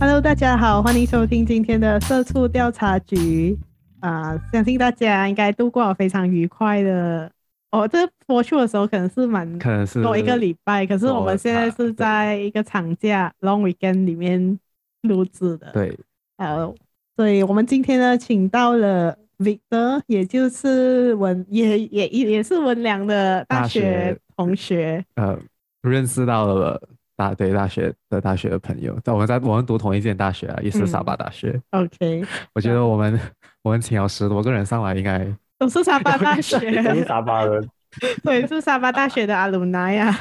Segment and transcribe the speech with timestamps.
[0.00, 3.58] Hello，大家好，欢迎收听今天的社畜调查局
[4.00, 4.40] 啊、呃！
[4.52, 7.30] 相信大家应该度过了非常愉快的
[7.70, 7.86] 哦。
[7.88, 14.58] 这播出的时候可能是蛮可能是多一个礼拜，可是我们现在是在一个长假 long weekend 里面
[15.08, 15.70] 录制的。
[15.72, 15.96] 对，
[16.38, 16.72] 呃，
[17.16, 25.38] 所以我们今天呢，请到了 Victor，也就是文也也也是文良的大学同学，学呃，
[25.82, 26.80] 认识到了。
[27.16, 31.50] 大对大学的大学的朋友，在我们在我们读同一间大学啊，也是沙巴大学。
[31.70, 32.24] 嗯、OK，
[32.56, 33.16] 我觉得我们
[33.62, 35.24] 我们请了十多个人上来，应该
[35.56, 37.70] 都是沙巴大学， 都是沙巴人。
[38.24, 40.12] 对，是沙巴大学的 alumni 呀，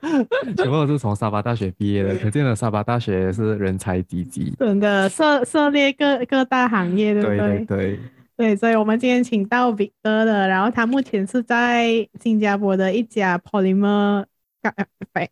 [0.56, 7.38] 全部都是从沙巴大学毕业的，可见了沙巴大学是人才济济，真的涉涉猎各各大行业，对不对？
[7.38, 8.00] 对对对，
[8.36, 14.24] 对，所以我们今天请到 Victor 的，然后他目前是在新加坡的一家 polymer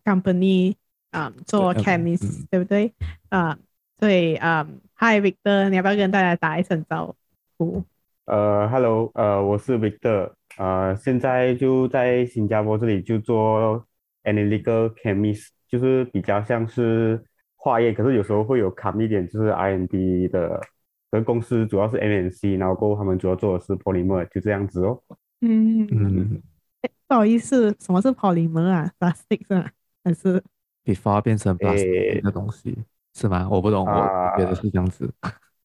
[0.04, 0.74] company。
[1.12, 2.94] 啊、um，做 chemist 对，嗯、对不对？
[3.30, 3.58] 啊、uh，
[3.98, 7.16] 所以啊，Hi Victor，你要不要跟大家打一声招
[7.58, 7.82] 呼？
[8.26, 10.30] 呃，Hello，呃，我是 Victor，
[10.60, 13.84] 呃，现在就在新加坡这里就做
[14.24, 17.24] analytical chemist，就是比较像是
[17.56, 20.60] 化验，可是有时候会有 come 一点，就是 R&D 的。
[21.12, 25.02] 和公司主要是 MNC，然后过后他们主要做的是 polymer，就这样子哦。
[25.40, 26.40] 嗯嗯。
[27.08, 29.68] 不好意思，什么是 polymer 啊？plastic 是吗？
[30.04, 30.40] 还是
[30.84, 32.84] ？before 变成 plastic 的东西、欸、
[33.16, 33.48] 是吗？
[33.50, 35.12] 我不懂，我觉得是这样子。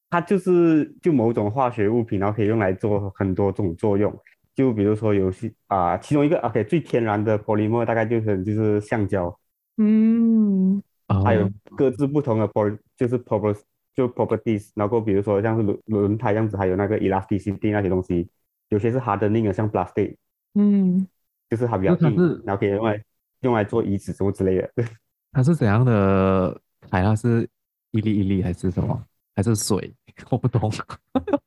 [0.10, 4.12] 它就是就某种化学物品，然后可以用来做很多种作用。
[4.56, 9.38] 就比如说有些啊，其中一个 OK 最天然的 polymer 大概就是就是橡胶。
[9.78, 10.82] 嗯，
[11.24, 13.62] 还有各自不同的 poly 就是 properties
[13.94, 18.28] 就 properties，然后比如说像是轮轮胎这样子，还有那个 elasticity 那些东西，
[18.70, 20.16] 有些是 hardening 的，像 plastic。
[20.54, 21.06] 嗯，
[21.50, 23.04] 就是它比较硬，然后可以用来
[23.42, 24.72] 用来做椅子什么之类的。
[25.32, 26.62] 它是怎样的？
[26.92, 27.50] 海它是
[27.92, 29.04] 一粒一粒还是什么？
[29.36, 29.92] 还是水？
[30.30, 30.72] 我不懂。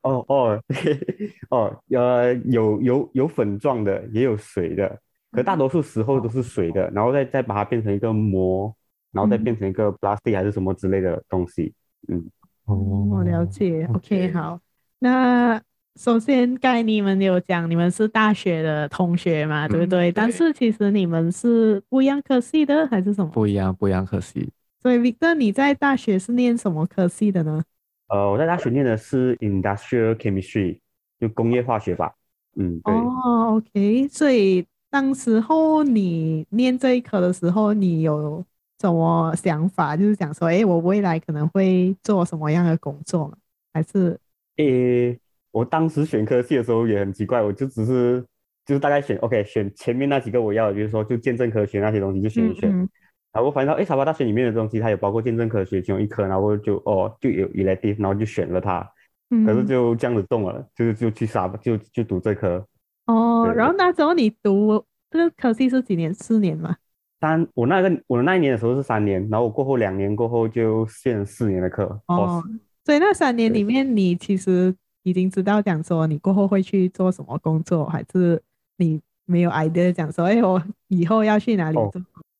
[0.02, 0.62] 哦哦
[1.50, 4.98] 哦，呃，有有有粉状的，也有水的，
[5.32, 8.74] 可大多数时候都是水的，然后再再把它变成一个膜，
[9.12, 11.72] 然后再变成一个 plastic 还是什么之类的东西。
[12.08, 12.24] 嗯，
[12.66, 12.74] 哦，
[13.10, 13.88] 我了解。
[13.94, 14.60] OK，好，
[14.98, 15.60] 那。
[15.98, 19.98] 首先，刚才你们有讲你们是大学的同学嘛，对不对？
[19.98, 20.12] 嗯、对。
[20.12, 23.28] 但是其实你们是不一样科系的，还是什么？
[23.32, 24.48] 不一样，不一样科系。
[24.80, 27.60] 所以，Victor，你在大学是念什么科系的呢？
[28.08, 30.80] 呃，我在大学念的是 Industrial Chemistry，
[31.20, 32.14] 就工业化学吧。
[32.56, 32.94] 嗯，对。
[32.94, 34.08] 哦，OK。
[34.08, 38.44] 所以，当时候你念这一科的时候，你有
[38.80, 39.96] 什么想法？
[39.96, 43.32] 就是想说，哎，我未来可能会做什么样的工作？
[43.72, 44.18] 还是？
[44.56, 45.18] 诶。
[45.50, 48.22] 我当时选科系的时候也很奇怪，我就只是
[48.66, 52.88] 就是大概选 OK 选前面那几个我要的，比如说就见证科学那些东西就选一选，嗯嗯，
[53.38, 58.84] 然后我发现到哎，沙巴大学里面的东西它有包括见证科学其中一科，然后就哦就有 elective，然后就选了它，
[59.30, 62.66] 嗯，可是就这样子动了，就是就去沙巴就就读这科。
[63.06, 66.12] 哦，然后那时候你读这个科系是几年？
[66.12, 66.76] 四年吗？
[67.20, 72.00] 三，我那个我那一年的时候是三年，然后我过后两年过后就选四年的课。
[72.06, 72.42] 哦，
[72.84, 74.74] 所以那三年里面你其实。
[75.04, 78.42] 已经知道讲说你过后会去做什么工作，还是
[78.76, 81.92] 你没有 idea 讲说，哎，我以后要去哪里做？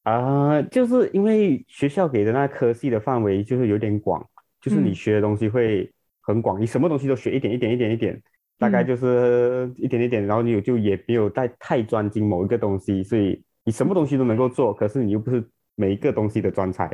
[0.09, 4.25] 啊、就是因为学校给的那科系的范围就是有点广，
[4.61, 8.21] 就是你学的东西会很广，嗯、你什么东西都学一点一点一点一点，
[8.59, 16.89] 大概就是一点一点，然后你有就也没有太太专精某一个东西，所以你什么东西都能够做，可是你又不是每一个东西的专才，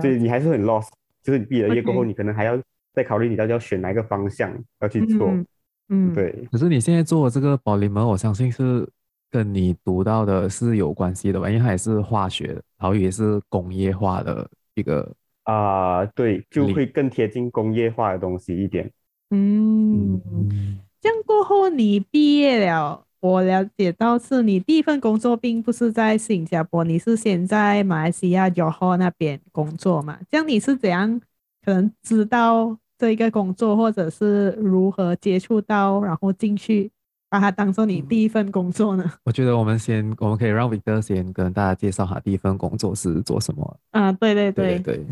[0.00, 0.88] 所以你还是很 lost，
[1.22, 2.60] 就是你毕了业过后，你可能还要。
[2.96, 4.50] 再考虑你到底要选哪一个方向
[4.80, 5.46] 要去做，嗯，
[5.90, 6.48] 嗯，对。
[6.50, 8.88] 可是你现在做的这个 polymer，我相信是
[9.36, 11.50] 跟你读到的是有关系的吧？
[11.50, 12.46] 因为它也是化学，
[12.78, 15.12] 然后也是工业化的一个
[15.44, 18.90] 啊，呃，对，就会更贴近工业化的东西一点。
[19.30, 30.18] 嗯，嗯，这样过后你毕业了，我了解到是你第一份工作并不是在新加坡，你是先在马来西亚 Johor 那边工作嘛？
[30.30, 31.20] 这样你是怎样
[31.62, 32.78] 可能知道？
[32.98, 36.90] 这一个工作，或者是如何接触到，然后进去
[37.36, 39.04] 把它当做你第一份工作呢？
[39.22, 43.78] 我觉得我们先，我们可以让 Victor 先跟大家介绍下第一份工作是做什么。
[43.90, 45.06] 啊，对对对对，对。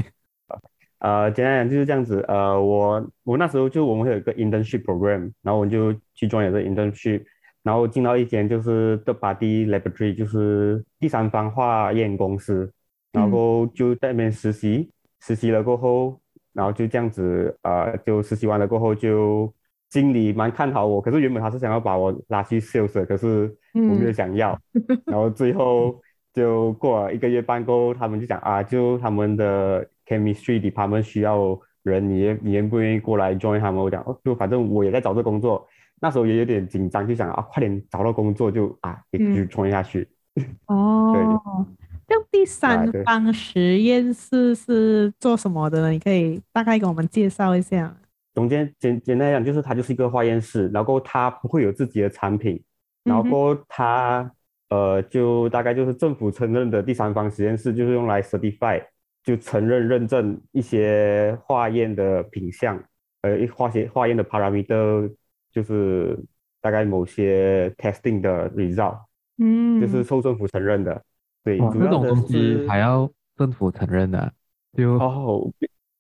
[1.01, 2.25] 呃，简单讲就是这样子。
[2.27, 7.23] 呃，我我那时候就我们会有一个 internship program，然后我们就去 join 这 internship，
[7.63, 12.73] 然后进到一间就是 third party laboratory，就是第三方化验公司，
[13.13, 16.19] 然后就在那边实习，嗯、实习了过后。
[16.55, 19.53] 然后就这样子，呃，就实习完了过后就
[19.95, 25.95] 经理蛮看好我，可是原本他是想要把我拉去 sales，可是我没有想要，嗯、 然后最后
[26.33, 33.81] 就过了一个月半过后，他们就讲啊，就他们的 chemistry department 需要人，你愿你愿不愿意过来 join 他们？
[33.81, 35.65] 我讲哦，就反正我也在找这工作，
[36.01, 40.09] 那时候也有点紧张，就想啊，快点找到工作就啊，就 join 下去。
[40.67, 42.15] 嗯、哦，对。
[42.17, 45.91] 就第三方实验室是做什么的呢？
[45.91, 47.97] 你可以大概给我们介绍一下。
[48.35, 52.61] 总监简简单来讲，就是它就是一个化验室，然后它不会有自己的产品，
[53.05, 54.31] 然后它、
[54.71, 58.83] 嗯、呃就大概就是政府承认的第三方实验室，就是用来 certify
[59.23, 62.83] 就承认认证一些化验的品项，
[63.23, 65.15] 呃，化学化验的 parameter
[65.53, 66.19] 就是
[66.61, 68.99] 大概某些 testing 的 result，
[69.39, 71.03] 嗯，就是受政府承认的。
[71.45, 74.33] 对，这种东西还要政府承认的，
[74.77, 75.51] 就哦，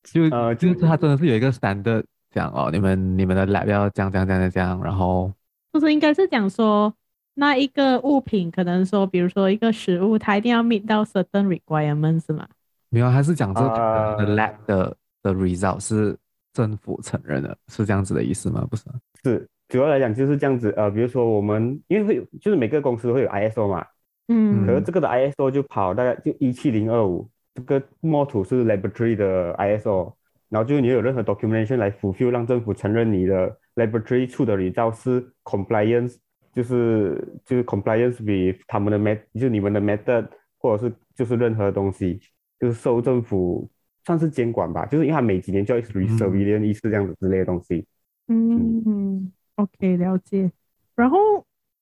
[0.03, 2.03] 就呃，就是它真的是有一个 standard
[2.35, 5.33] 讲哦，你们你们的 lab 要这样这样这样这样，然后
[5.73, 6.93] 就是应该是讲说
[7.35, 12.47] 那一个物品可能说，比如说一个食物，它一定要 meet 到 certain requirements 是吗？
[12.91, 16.17] 没有，还是讲这个 lab 的的 result 是
[16.53, 18.67] 政府承认的，是这样子的意思吗？
[18.71, 18.85] 不是，
[19.23, 23.87] 是主要来讲就是这样子，呃，比如说我们因为会有就是每个公司都会有 ISO 嘛。
[24.29, 30.15] 嗯，可是这个的 ISO 就跑大概就一七零二五，这个模土是 laboratory 的 ISO，
[30.55, 36.15] 然后就是你有任何 documentation 来 fulfill 让政府承认你的 laboratory 出的 result 是 compliance，
[36.53, 40.29] 就是就是 compliance with 他们的 met，就是你们的 method，
[40.59, 42.21] 或者是就是任何东西，
[42.61, 43.69] 就是受政府
[44.05, 47.85] 算是监管吧，就是因为它每几年就要 resurveillance 一次这样子之类的东西。
[48.29, 50.49] 嗯，嗯，OK，了解。
[50.95, 51.19] 然后，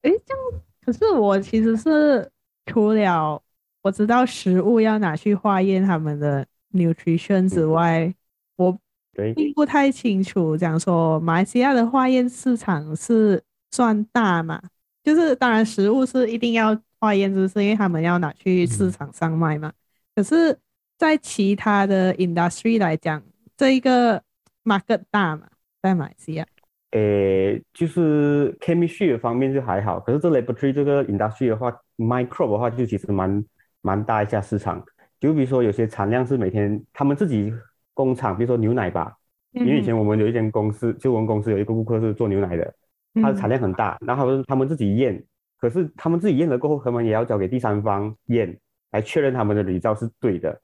[0.01, 2.27] 诶，这样，可是我其实是。
[2.67, 3.43] 除了
[3.83, 8.15] 我知道食物要拿去化验他们的 nutrition 之外，嗯、
[8.57, 8.79] 我
[9.35, 10.57] 并不太清楚。
[10.57, 14.61] 讲说马来西亚的化验市场是算大嘛？
[15.03, 19.69] 就是当然食物是一定要化验，就是因为他们要拿去市场上卖嘛。
[19.69, 19.75] 嗯、
[20.17, 20.57] 可是，
[20.97, 23.21] 在其他的 industry 来讲，
[23.57, 24.23] 这一个
[24.63, 25.49] market 大嘛，
[25.83, 26.47] 在马来西亚。
[26.93, 33.45] 诶，就是 chemistry 的方面就还好，可是这 laboratory 这个 industry 的话，microbe 的话就其实蛮
[33.81, 34.85] 蛮大一下市场。
[35.19, 37.53] 就比如说有些产量是每天他们自己
[37.95, 39.17] 工厂，比如说牛奶吧，
[39.53, 42.75] 因为以前我们有一间公司，就我们公司有一个顾客是做牛奶的，
[43.15, 45.23] 他的产量很大，然后他们他们自己验，
[45.59, 48.59] 可是他们自己验了过后，他们也要交给第三方验，
[48.91, 50.61] 来确认他们的 result 是对的。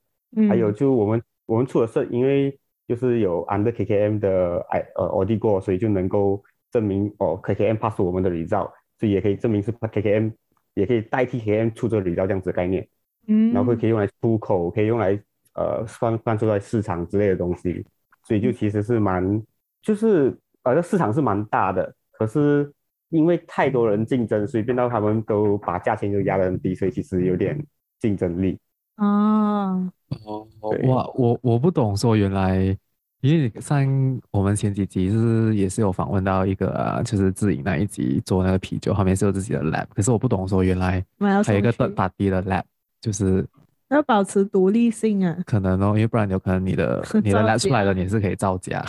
[0.49, 2.59] 还有就我们我们出了事因为。
[2.89, 10.33] 就是有 under KKM 的哎呃 audit 过，所以就能够证明哦 KKM pass 我们的 result，所以也可以证明是 KKM，
[10.73, 12.89] 也可以代替 KKM 出这个 result 这样子的概念。
[13.27, 15.23] 嗯，然后可以用来出口，可以用来
[15.55, 17.85] 呃放放出来市场之类的东西，
[18.25, 19.43] 所以就其实是蛮
[19.83, 22.73] 就是呃这市场是蛮大的，可是
[23.11, 27.59] 因为太多人竞争，所以变到他们都把价钱就压得很低，所以其实有点
[27.99, 28.59] 竞争力。
[28.97, 29.91] 哦。
[30.25, 30.47] 哦，
[30.85, 32.75] 哇，我我不懂，说原来，
[33.21, 33.87] 因为像
[34.31, 41.05] 我们前几集是也是有访问到一个，啊，就是自营那一集做那个啤酒，后面是有自己的 lab，可是我不懂说原来
[41.45, 42.63] 还有一个 third party 的 lab，
[43.03, 43.47] 就是
[43.95, 48.85] 要保持独立性啊，可能哦，因为不然有可能你的 你的 lab 出来的，你是可以造假，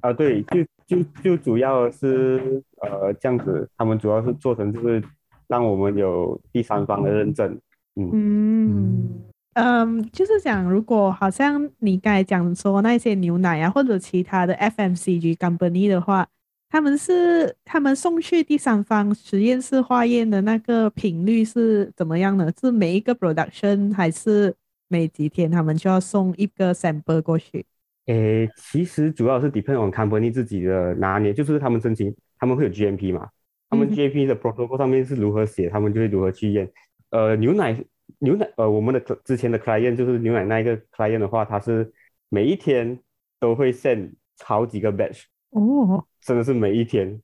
[0.00, 5.02] 啊，对，就就就主要是呃这样子，他们主要是做成就是
[5.48, 7.58] 让我们有第三方的认证，
[7.96, 8.10] 嗯。
[8.12, 9.22] 嗯。
[9.54, 16.26] 嗯，就是讲，如果好像你刚才讲说那些牛奶啊，或者其他的 FMCG company 的话，
[16.72, 22.50] 他们是他们送去第三方实验室化验的那个频率是怎么样呢？
[22.58, 24.54] 是每一个 production 还是
[24.88, 27.66] 每几天他们就要送一个 sample 过去？
[28.06, 33.28] 诶，其实主要是 depend on company 自己的拿捏，就是他们申请，他们会有 GMP 嘛，
[33.68, 36.66] 他们 GMP 的 protocol 上面是如何写，他们就会如何去验。
[37.10, 37.84] 呃，牛奶。
[38.18, 41.92] 牛奶，呃，我们的之前的 client 就是牛奶那一个 client 的话，它是
[42.30, 42.98] 每一天
[43.38, 47.18] 都会 send 好几个 batch，哦，真的是每一天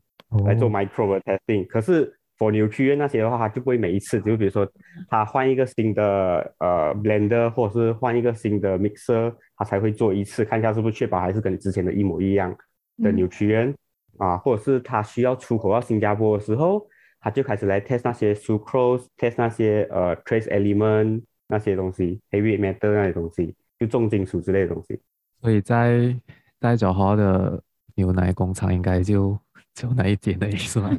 [0.46, 1.64] 来做 microbe testing。
[1.64, 2.06] 哦、可是
[2.38, 4.66] for nutrient 那些的话，他就不会每一次，就比如说
[5.08, 12.56] 他换一个新的呃 blender，或者是换一个新的 mixer，他才会做一次，看一下是不是确保还是跟之前的一模一样
[13.02, 13.76] 的 nutrient、嗯、
[14.18, 16.88] 啊，或者是他需要出口到新加坡的时候。
[17.20, 25.00] 他就开始来 test 那些 sucrose，test 那些呃 trace element 那些东西，heavy metal 那些东西，就重金属之类的东西。
[25.40, 26.16] 所以在
[26.60, 27.60] 在九号的
[27.98, 29.36] 牛奶工厂应该就
[29.74, 30.96] 就那一间的意思吗？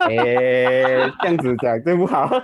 [0.00, 2.28] 哎、欸，这样子讲对不好。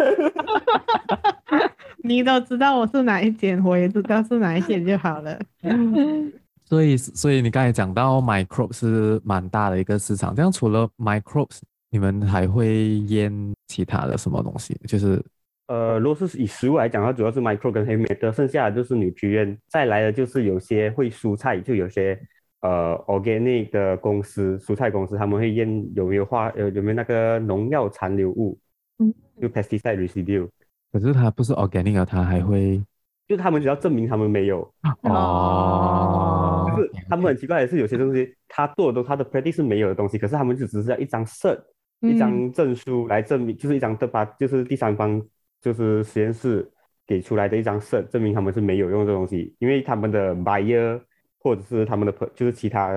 [2.02, 5.36] 你都知道我是哪一间，我也知道是哪一间就好了。
[6.64, 10.32] 所以，所以你刚才讲到 microbe 是蛮大的一个市场。
[10.32, 11.58] 这样除了 microbes，
[11.90, 14.78] 你们还会腌其他的什么东西？
[14.86, 15.20] 就是，
[15.66, 19.58] 呃，如果是以食物来讲，它主要是 microbe 跟 heavy metal，剩下的就是 nutrient。
[19.68, 22.16] 再来的就是有些会蔬菜，就有些
[22.60, 28.58] 呃 organic 的公司，蔬菜公司他们会验有没有化呃有没有那个农药残留物，
[28.98, 30.48] 嗯，就 pesticide residue。
[30.92, 32.82] 可是它不是 organic 啊，它还会。
[33.28, 34.60] 就是他们只要证明他们没有
[35.02, 41.60] 哦，就是他们很奇怪的是，有些东西他做的都他的 practice 是没有的东西，可是他们就只是要一张 cert，
[42.00, 45.22] 一张证书来证明，就是一张的把就是第三方
[45.60, 46.68] 就是实验室
[47.06, 51.00] 给出来的一张 cert，证明他们是没有用这东西，因为他们的 buyer
[51.40, 52.92] 或者是他们的朋就是其他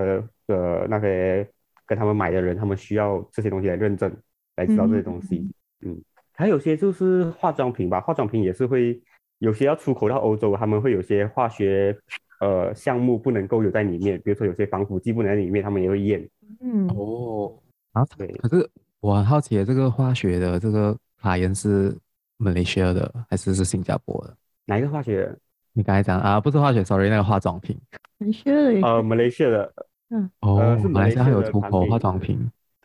[0.48, 1.50] 的那些
[1.88, 4.16] 跟他们买的人，他们需要这些东西来认证，
[4.56, 5.50] 来知道这些东西。
[5.82, 6.00] 嗯，
[6.34, 9.02] 还有些就是化妆品吧，化妆品也是会。
[9.40, 11.94] 有些要出口到欧洲，他们会有些化学
[12.40, 16.26] 呃项目不能够有在里面，比如说有些防腐剂不能在里面，他们也会验。
[16.62, 17.54] 嗯哦
[17.92, 18.26] 啊对。
[18.36, 18.70] 可是
[19.02, 21.94] 我很好奇，这个化学的这个法源是
[22.40, 24.38] Malaysia 的还是是新加坡的？
[24.64, 25.30] 哪一个化学？
[25.74, 27.76] 你刚才讲啊，不是化学，sorry，那个化妆品。
[28.20, 28.88] Malaysia 的。
[28.88, 29.74] 呃，Malaysia 的。
[30.10, 30.30] 嗯。
[30.42, 32.40] 哦，呃、是马来西亚有出口化妆品，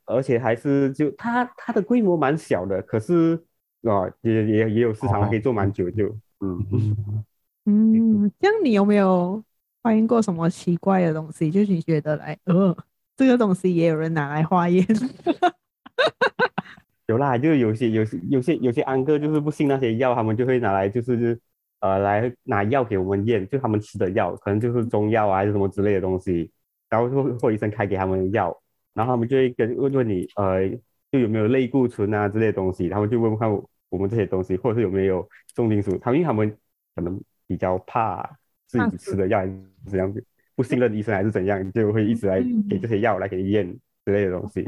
[0.07, 3.35] 而且还是就它它的规模蛮小的，可是
[3.83, 6.09] 啊、呃、也也也有市场可以做蛮久就。
[6.40, 7.25] 嗯嗯
[7.66, 9.42] 嗯，这样你有没有
[9.83, 11.50] 发现过什么奇怪的东西？
[11.50, 12.75] 就是你觉得来，呃，
[13.16, 14.87] 这个东西也有人拿来化验？
[17.09, 21.38] 有啦，就有些有些有些有些安哥就是不信那些药，他们就会拿来就是
[21.81, 26.51] 呃来拿药给我们验，就他们吃的药可能就是中药啊还是什么之类的东西，
[26.89, 28.57] 然后或或医生开给他们的药，
[28.95, 30.69] 然后他们就会跟问问你呃
[31.11, 33.69] 就有没有类固醇啊之类的东西，他们就问问看我。
[33.91, 35.97] 我们这些东西，或者是有没有重金属？
[35.97, 36.55] 他们因为他们
[36.95, 38.23] 可能比较怕
[38.67, 39.51] 自己吃的药是
[39.91, 40.23] 这样子，
[40.55, 43.67] 不信任医生还是怎样，就会一直来给这些药来给你验
[44.05, 44.63] 之类的东西。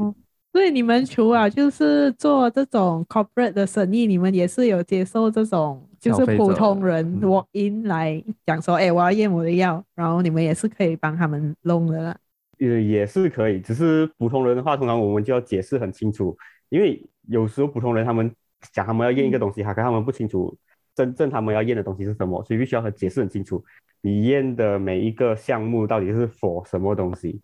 [0.51, 12.17] 所以你们除了就是做这种 corporate 的生意，你们也是有接受这种就是普通人 walk in 来讲说，哎、欸，我要验我的药，然后你们也是可以帮他们弄的啦。
[12.59, 18.29] 呃，也是可以，只是普通人的话，通常我们就要解释很清楚，因为有时候普通人他们。
[18.71, 20.55] 讲他们要验一个东西，哈，可他们不清楚
[20.93, 23.65] 真正他们要验的东西是什么，所以必须要和解释很清楚。
[24.01, 27.41] 你验的每一个项目到底是 for 什么东西，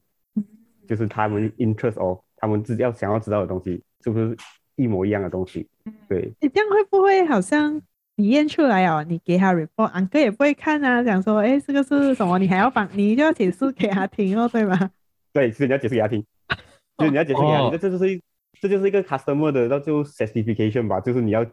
[0.87, 4.37] 就是他们 interest of 他们自己要想要知道的东西，是不是
[4.75, 5.67] 一模一样的东西？
[6.07, 6.31] 对。
[6.39, 7.81] 你这样会不会好像
[8.17, 12.37] 你验出来哦，你给他 report，安哥也不会看啊，讲说，哎，这个是什么？
[12.37, 14.91] 你还要帮，你就要解释给他听哦，对吗？
[15.31, 16.21] 对，是你要解释给他听，
[16.97, 18.21] 就是你要解释给他听，这这就是一。
[18.59, 21.51] 这就是一个 customer 的，那就 certification 吧，就是你要解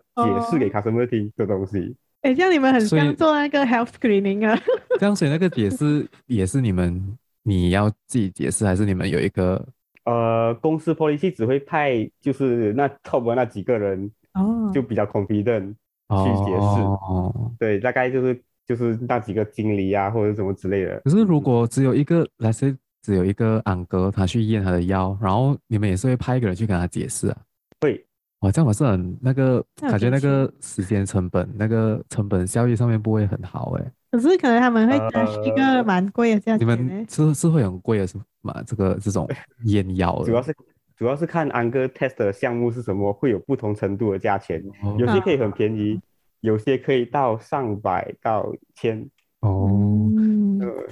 [0.50, 1.94] 释给 customer 听的东西。
[2.23, 4.59] 哎、哦，这样你们很像做那个 health screening 啊。
[4.99, 9.62] 这样，所以那个解释 也是你们你要自己解释，还是你们有一个？
[10.06, 15.75] 呃，公司 policy 只会派就是那 top 的那几个人哦，就比较 confident
[16.11, 16.82] 去解释。
[16.82, 21.00] 哦，对，大概就是就是那几个经理啊，或者什么之类的。
[21.04, 22.76] 可是如果只有一个来是。
[23.04, 27.37] 只有一个昂哥，他去验他的腰，然后你们也是会派一个人去跟他解释啊？
[27.82, 28.02] 会，
[28.40, 33.92] 哇，这样我是很那个感觉，那个时间成本、那个成本效益上面不会很好哎。
[34.11, 36.61] 可是可能他们会拿一个蛮贵的价钱。
[36.61, 38.54] 你们是是会很贵的是吗？
[38.66, 39.28] 这个这种
[39.66, 40.56] 验腰的，主要是
[40.96, 46.00] 主要是看安哥 test 的项目是什么，会有不同程度的价钱，哦、有些可以很便宜，
[46.40, 49.08] 有些可以到上百到千。
[49.40, 50.10] 哦，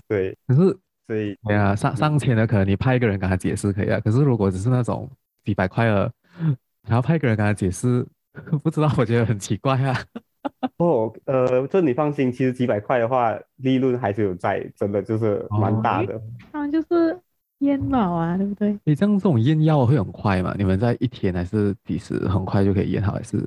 [0.09, 0.79] 对，可是。
[1.09, 5.11] 所以，对啊，上上千的可能你派一个人跟他解释可以啊，可是如果只是那种
[5.45, 6.11] 几百块的，
[6.87, 8.07] 然后派一个人跟他解释，
[8.63, 9.99] 不知道，我觉得很奇怪啊。
[10.79, 16.23] 哦，呃，这你放心，其实几百块的话，利润还是有在，真的就是蛮大的。
[16.53, 17.19] 他们、哦、就是
[17.63, 18.79] 验脑啊，对不对？
[18.85, 20.55] 你像这种验药会很快嘛？
[20.57, 23.13] 你们在一天还是几时很快就可以验好？
[23.13, 23.39] 还是？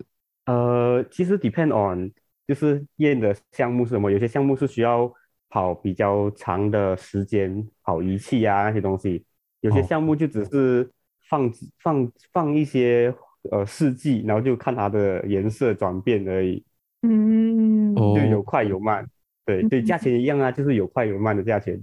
[0.48, 2.12] 呃，其实 depend on
[2.48, 5.12] 就是验的项目是什么，有些项目是需要。
[5.48, 9.24] 跑比较长的时间，跑仪器啊那些东西，
[9.62, 10.91] 有些项目就只是
[11.29, 13.13] 放、哦、放放一些
[13.51, 16.62] 呃试剂，然后就看它的颜色转变而已。
[17.03, 19.07] 嗯，就有快有慢，
[19.45, 21.79] 对对，价钱一样啊，就是有快有慢的价钱。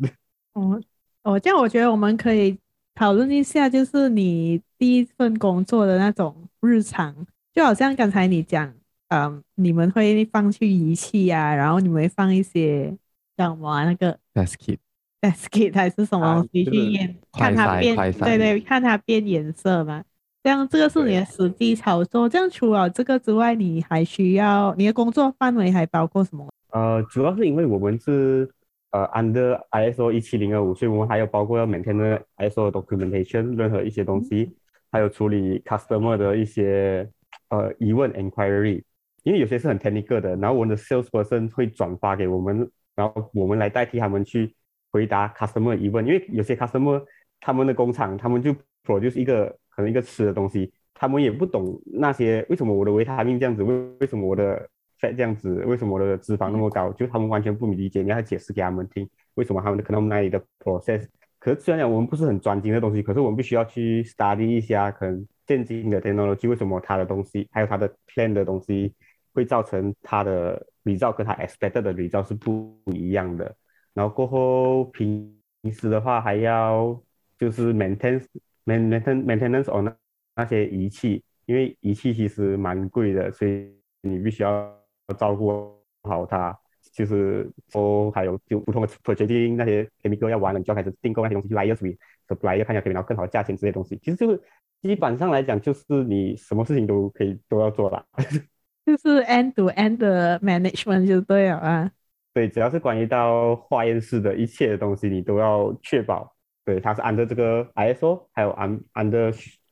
[0.53, 0.79] 哦
[1.23, 2.59] 哦，这样我觉得我们可以
[2.95, 7.15] 讨论一下，就是你第一份工作的那种日常，
[7.53, 8.73] 就好像刚才你讲，
[9.09, 12.97] 嗯，你们会放去仪器啊，然后你们会放一些。
[13.35, 20.05] 叫什么、啊、那个 test kit，test kit 还是什么东西去验，啊、看它变，对对，看它变颜色嘛。
[20.43, 22.29] 这样这个是你的实际操作。
[22.29, 26.47] 这样除了这个之外，你还需要你的工作范围还包括什么？
[26.73, 28.49] 呃，主要是因为我们是
[28.93, 34.55] 呃 under ISO 一七零二五，所以我们还有包括要 maintain 的 ISO documentation 任何一些东西，
[34.91, 37.09] 还有处理 customer 的一些
[37.49, 38.83] 呃疑问 inquiry，
[39.23, 44.55] 因为有些是很 technical 的，然后我们的 sales person 会转发给我们，然后我们来代替他们去
[44.91, 47.03] 回答 customer 疑问，因为有些 customer
[47.41, 54.69] 他们的工厂他们就 produce 一个可能一个吃的东西，他们也不懂那些为什么我的维他命这样子，为为什么我的。
[55.03, 56.93] 在这样子，为什么我的脂肪那么高？
[56.93, 61.09] 就他们完全不理解，你要解释给他们听，为什么他们可能那里的 process。
[61.41, 68.95] 可是虽然讲我们不是很专精的东西，可是我们必须要去 study 一下，可能现今的 technology 为什么它的东西，还有它的 plan 的东西，
[69.35, 73.53] 会造成它的 result 跟它 expected 的 result 是不一样的。
[73.95, 75.35] 然后过后平
[75.73, 76.97] 时的话，还要
[77.37, 78.25] 就是 maintenance
[78.65, 79.97] maintenance maintenance on 那
[80.37, 83.69] 那些仪器，因为仪器其实蛮贵的，所以
[84.01, 84.81] 你必须要。
[85.13, 86.57] 照顾好它，
[86.93, 91.97] 就是说还有就普通的 purchasing 那些 chemical 要完了，你就要开始订购那些东西，supplier
[92.29, 93.99] supplier 看一下可以拿到更好的价钱之类的东西。
[94.03, 94.41] 其实就是
[94.81, 98.05] 基本上来讲，就是你什么事情都可以都要做啦。
[98.85, 101.91] 就是 end to end 的 management 就对了啊。
[102.35, 109.19] 对，只要是关于到化验室的一切的东西，你都要确保，对，它是 under 这个 ISO，还有按按照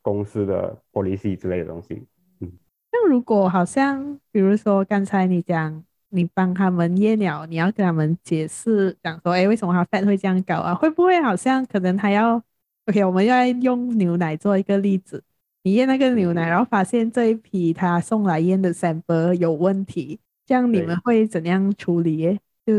[0.03, 2.07] 公司的 policy 之类的东西。
[2.93, 10.75] 那如果好像，比如说刚才你讲，你帮他们验了，你要跟他们解释，讲说，哎，为什么他 fat 会这样搞啊？
[10.75, 12.43] 会不会好像可能他要
[12.87, 15.23] ，OK，我们要用牛奶做一个例子，
[15.63, 22.39] 你验那个牛奶，然后发现这一批他送来验的 sample 有问题，这样你们会怎样处理？
[22.67, 22.75] 就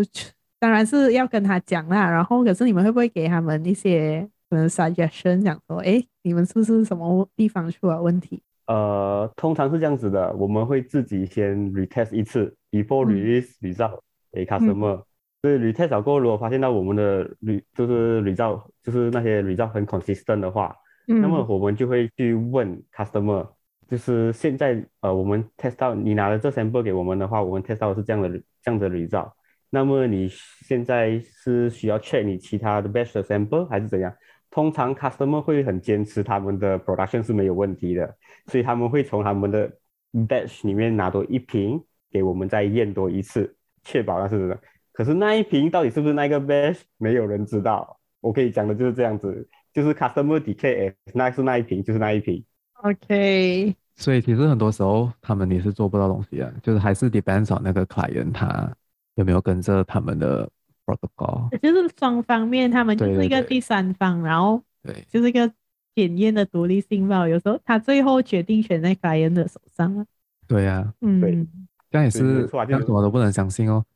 [0.59, 8.43] 当然是要跟他讲啦，然后可是你们会不会给他们一些可能 suggestion，讲说，哎，你们是不是什么地方出了问题？
[8.71, 13.99] 呃，通常是这样子的，我们会自己先 retest 一次，before release result
[14.31, 15.03] 给 customer。
[15.41, 20.73] 所以 retest 过后，如果发现到我们的 re 就是 result 就是那些 result 很 consistent 的话，
[21.09, 23.45] 嗯，那么我们就会去问 customer，
[23.89, 28.29] 就是现在呃我们 test 到你拿了这 sample 给我们的话，我们 test 到的是这样的
[28.61, 29.31] 这样的 result。
[29.69, 30.29] 那么你
[30.65, 34.13] 现在是需要 check 你其他的 batch 的 sample 还是怎样？
[34.49, 38.15] 通常 customer 会很坚持他们的 production 是没有问题的。
[38.47, 39.71] 所以他们会从他们的
[40.13, 44.59] batch 里面拿多一瓶给我们再验多一次，确保那是真的。
[44.91, 47.97] 可是那一瓶到底是不是那个 batch，没有人知道。
[48.19, 52.43] 我可以讲的就是这样子，就是 customer declare 那是那一瓶就是那一瓶。
[52.83, 53.75] OK。
[53.95, 58.71] 所以其实很多时候他们也是做不到东西啊，就是还是 depends on 那个 client 他
[59.15, 60.49] 有没有跟着他们的
[60.85, 61.49] protocol。
[61.59, 65.51] 就是双方面，他们就是一个第三方，对对对，然后对，就是一个。
[65.95, 70.05] 检验的独立性吧，有时候他最后决定权在 client 的手上啊。
[70.47, 71.47] 对呀、啊，嗯，对，
[71.89, 73.85] 这样也是，这样什么都不能相信哦。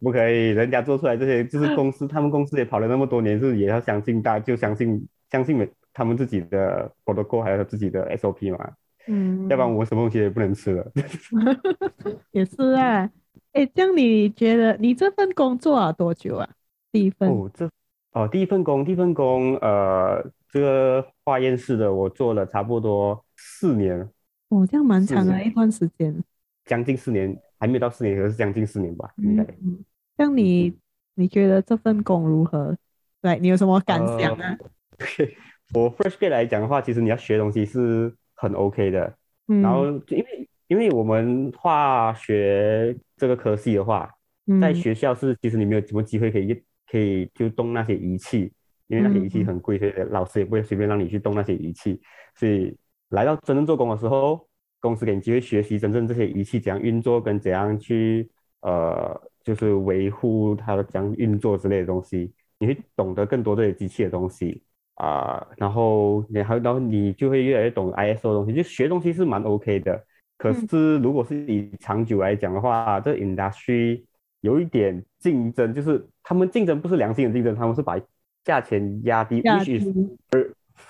[0.00, 8.70] 不可以，人家做出来这些，就是公司，他们公司也跑了那么多年，是也要相信大，就相信相信他们自己的 protocol，还有自己的 SOP 嘛。
[9.08, 10.92] 嗯，要不然我们什么东西也不能吃了。
[12.30, 13.10] 也是啊，
[13.52, 16.48] 哎，这样你觉得你这份工作啊多久啊？
[16.92, 17.68] 第一份哦，这。
[18.12, 24.00] 哦，第一份工，第一份工，呃，这个化验室的我做了差不多四年。
[24.48, 26.24] 哦，这样蛮长的一段时间。
[26.64, 29.42] 将近四年，还没有到四年，可是将近四年吧，应该。
[29.62, 29.84] 嗯，
[30.16, 30.74] 像你，
[31.14, 32.76] 你觉得这份工如何？
[33.20, 34.56] 对，你有什么感想啊？
[35.74, 39.14] 呃、我 fresh grad 来讲的话，其实你要学东西是很 OK 的。
[39.48, 39.60] 嗯。
[39.60, 44.10] 然后，因为因为我们化学这个科系的话，
[44.60, 46.64] 在学校是其实你没有什么机会可以。
[46.90, 48.52] 可以就动那些仪器，
[48.86, 52.00] 因为那些仪器很贵，所以老师也不会随便让你去动那些仪器。
[52.34, 52.76] 所以
[53.10, 54.46] 来到真正做工的时候，
[54.80, 58.30] 公司给你机会学习真正这些仪器怎样运作，跟怎样去
[58.62, 64.62] 呃，就是维护它的怎样运作之类的东西，你会懂得更多这些机器的东西
[64.94, 65.48] 啊、呃。
[65.56, 70.04] 然后然后然后你就会越来越懂 ISO 的东西，就学东西是蛮 OK 的。
[70.36, 74.04] 可是如果是以长久来讲的话，这 industry
[74.40, 78.00] 有一点竞争，就是他们竞争不是良性的竞争，他们是把
[78.44, 79.84] 价钱压低，which is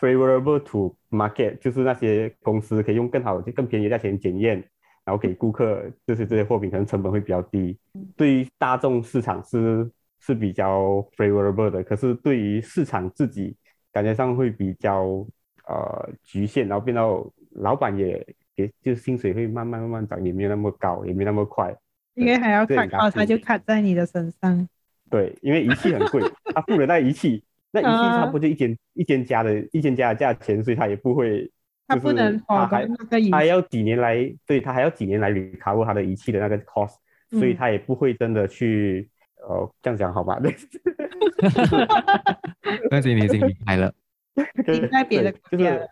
[0.01, 4.63] favorable to market，就是那些公司可以用更好、就更便宜的价钱检验，
[5.05, 7.79] 然后给顾客就是这些货品可能成本会比较低，
[8.17, 13.57] 对于大众市场是是比较 favorable 的，可是对于市场自己
[13.91, 15.27] 感觉上会比较
[15.67, 21.75] 呃局限，然后变到老板也也就薪水会慢慢慢慢涨，也没有那么高，也没那么快。
[22.19, 24.69] 因为还要看哦，他就卡在你的身上。
[25.09, 26.21] 对，因为仪器很贵，
[26.55, 31.51] 他付了那仪器，那仪器差不多就一间、uh, 一间家的一间家的价钱，所以他也不会，
[31.87, 32.87] 他不能，他还
[33.31, 36.97] 他还要几年来，对他还要几年来 recover 他的仪器的那个 cost，
[37.31, 39.09] 所以他也不会真的去，
[39.49, 40.39] 呃，这样讲好吗？
[40.43, 40.55] 对，
[42.91, 43.95] 但是你已经离开了，
[44.67, 45.89] 离开别的国家了，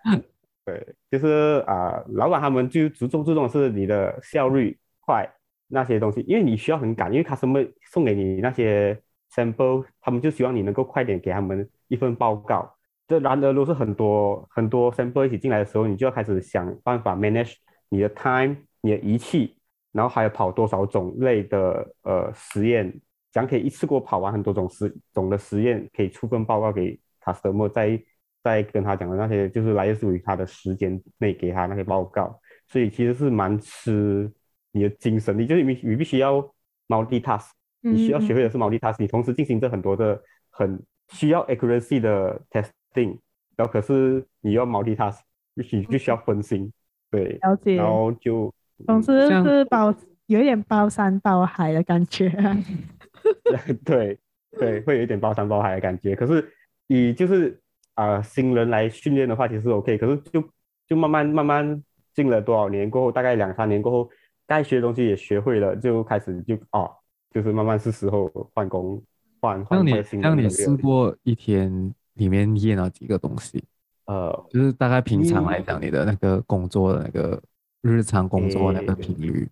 [0.67, 5.27] 对，就是啊、呃，老板他们就注重注重是你的效率快
[5.69, 9.01] 那些东西，因为你需要很赶，因为他什么送给你那些
[9.33, 12.73] sample，他们就希望你能够快点给他们一份报告。
[13.09, 17.55] 这然而，如果是很多很多 sample 一起进来的时候，你就要开始想办法 manage
[17.89, 19.57] 你的 time、你的仪器，
[19.93, 23.01] 然后还有跑多少种类的呃实验，
[23.31, 28.03] 讲可以一次过跑完很多种实种的实验，可以出份报告给 customer，再
[28.43, 34.29] 再跟他讲的那些就是来自于他的时间内给他那些报告，所以其实是蛮吃
[34.77, 36.47] 你的精神，你就是你你必须要
[36.87, 37.49] multitask，
[37.81, 43.19] 你需要学会的是 multitask，你同时进行着很多的很需要 accuracy 的 testing，，
[43.57, 45.21] 然后可是你要 multitask，
[45.55, 46.71] 必须必须要分心，
[47.11, 48.53] 对，了解，然后就
[48.87, 49.95] 总之是包
[50.27, 52.29] 有一点包山包海的感觉，
[53.85, 54.19] 对
[54.59, 56.15] 对，会有一点包山包海的感觉。
[56.15, 56.47] 可是
[56.89, 57.59] 以就是
[57.95, 59.97] 啊、呃、新人来训练的话，其实 OK。
[59.97, 60.43] 可是就
[60.87, 61.83] 就慢慢慢慢
[62.15, 64.11] 进了多少年过后，大概两三年过后，
[64.47, 66.91] 该学的东西也学会了，就开始就哦，
[67.31, 69.03] 就是慢慢是时候换工
[69.41, 70.29] 换换换新的。
[70.29, 71.95] 让你试过一天。
[72.17, 73.63] 里面验了几个东西，
[74.07, 77.39] 呃，就是大概平常来讲，你的那个工作的那个
[77.83, 79.47] 日常工作的那个频率，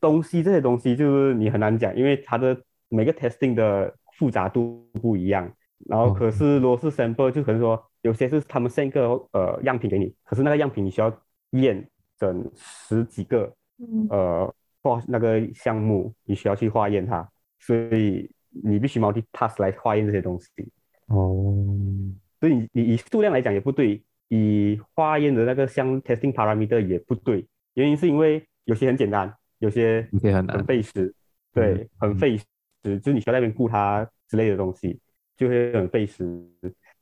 [0.00, 5.48] 东西这些东西就是你很难讲，因为它的每个 testing 的复杂度不一样。
[5.86, 11.16] 然后可是如果是 sample，就可能说有些是他们 send 一个呃样品给你，可是那个样品你需要
[11.50, 13.54] 验整十几个，
[14.10, 17.28] 呃，化那个项目你需要去化验它，
[17.60, 20.48] 所以你必须 multitask 来化验这些东西。
[21.06, 21.76] 哦，
[22.40, 30.08] 所以你你以数量来讲也不对，以化验的那个像 testing parameter 也不对，原因是因为有些很简单，有些
[30.48, 31.14] 很费时，
[31.54, 32.44] 对，很费时，
[32.82, 35.00] 就是你需要在那边顾它之类的东西，
[35.36, 36.24] 就会很费时。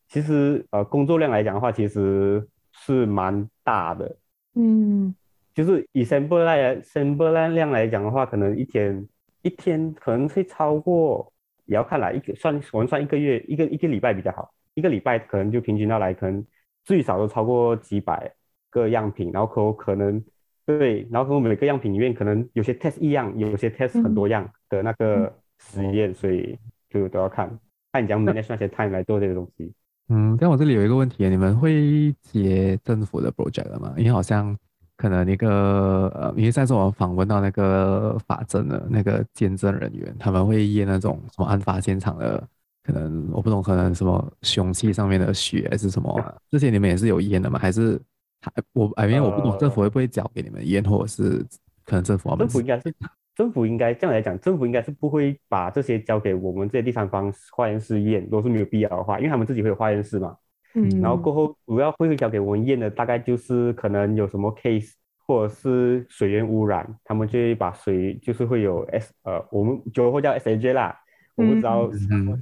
[0.09, 4.17] 其实呃工作量来讲的话，其实是蛮大的，
[4.55, 5.12] 嗯，
[5.57, 9.05] 就是以 sample 来 sample 量来讲的话，可能一天
[9.42, 11.33] 一天可能会超过。
[11.69, 16.47] 也要看啦，一个算我们算一个月，一个一个礼拜比较好，一个礼拜可能就平均到来，可能
[16.85, 18.33] 最少都超过几百
[18.71, 20.23] 个样品，然后可可能
[20.64, 26.57] 对，然后每个样品里面可能有些 test 一样，有些 test 很多样的那个实验，嗯、所以
[26.88, 27.51] 就都要看，
[27.90, 29.75] 看你讲 manage 那些 time 来做这些东西。
[30.09, 33.92] 嗯，但我这里有一个问题，你们会接政府的 project 了吗？
[33.97, 34.57] 因为好像。
[34.97, 42.43] 可能那个呃，因为上次我们访问到那个法证的那个见证人员，他们会验那种什么案发现场的，
[42.83, 47.59] 可能我不懂，可能什么凶器上面的血还是什么、啊，这些你们也是有验的吗？
[47.59, 48.01] 还是
[48.41, 51.45] 还我哎，因为我不懂政府会不会交给你们验，或者是
[51.85, 52.95] 可能政府政府应该是
[53.35, 60.35] 政府应该这样来讲，政府应该是不会把这些交给我们这些第三方化验室验，如果是没有必要的话，因为他们自己会有化验室嘛。
[60.79, 64.93] 嗯，然后过后主要会交给我们验的，大概就是可能有什么 case，
[65.27, 70.95] 或者是水源污染，他们就会把水就是会有 S 呃，我们就会叫 SAJ 啦，
[71.39, 71.91] 嗯、我不知道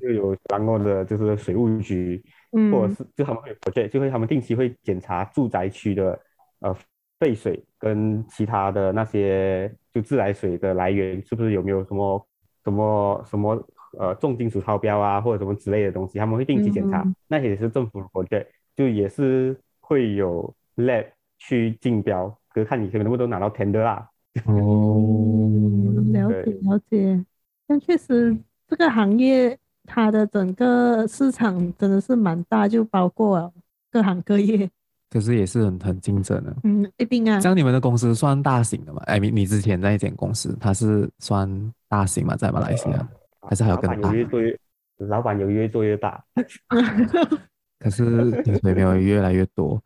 [0.01, 2.21] 就有然后的就是水务局，
[2.57, 6.19] 嗯、或者是就他们会有 project，就会他们定期会检查住宅区的
[6.59, 6.77] 呃
[7.21, 12.27] 废水跟其他的那些就自来水的来源是不是有没有什么
[12.65, 13.65] 什么什么。
[13.99, 21.07] 呃，重金属超标啊，或者什么之类的东西，他们会定期检查，嗯、那些也是政府的 project，就也是会有 lab
[21.39, 24.09] 去竞标，可是看你能不能拿到 tender 啦。
[24.47, 27.25] 哦，了解了解，
[27.67, 33.53] 但确实这个行业它的整个市场真的是蛮大，就包括
[33.93, 34.69] 各行各业。
[35.11, 36.57] 可是也是很很竞争的。
[36.65, 37.39] 嗯，一定啊。
[37.39, 39.01] 像你们的公司算大型的吗？
[39.07, 42.35] 哎，你你之前那一间公司，它是算大型吗？
[42.35, 43.09] 在马来西亚？
[43.49, 43.97] 还是还有更大。
[43.97, 44.59] 老板有越做越，
[44.99, 46.25] 老板有越做越大。
[47.81, 49.83] 可是薪水没有越来越多。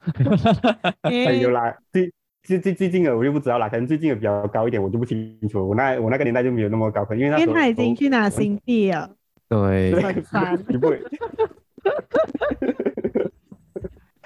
[1.40, 5.68] 有啦，最最最最近的我就不知道啦，可能最近的比较高一点，我就不清楚。
[5.68, 9.10] 我那我那个年代就没有那么高，可能因为那时候他已经去拿新币了。
[9.48, 9.90] 对。
[10.78, 11.02] 不会。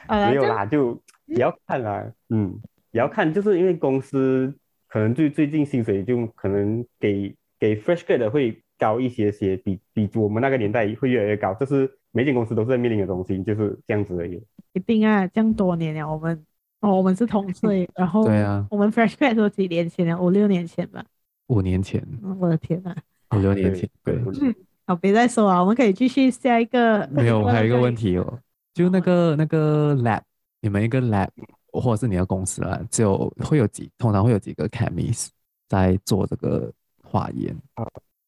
[0.09, 4.53] 没有啦，就也要看啦，嗯，也要看，就是因为公司
[4.89, 8.61] 可能最最近薪水就可能给给 fresh grad 的会。
[8.83, 14.43] 高一些些，比比我们那个年代会越来越高，这是每间公司都是在面临的东西，就是这样子而已。
[14.73, 16.45] 一定啊，这样多年了，我们
[16.81, 21.05] 哦，我们是同岁，然后对啊，我们 fresh grad 都几年前了，五六年前吧。
[21.47, 22.05] 五年前，
[22.41, 22.93] 我的天呐，
[23.37, 24.17] 五六年前，对。
[24.41, 24.53] 嗯，
[24.85, 27.09] 好，别再说啊，我们可以继续下一个。
[27.13, 28.41] 没有，我还有一个问题哦，
[28.75, 30.23] 就那个那个 lab，
[30.61, 31.29] 你们一个 lab
[31.73, 35.29] 或者是你的公司啊，就会有几，通常会有几个 chemist
[35.69, 36.73] 在做这个。
[37.05, 37.55] 化验？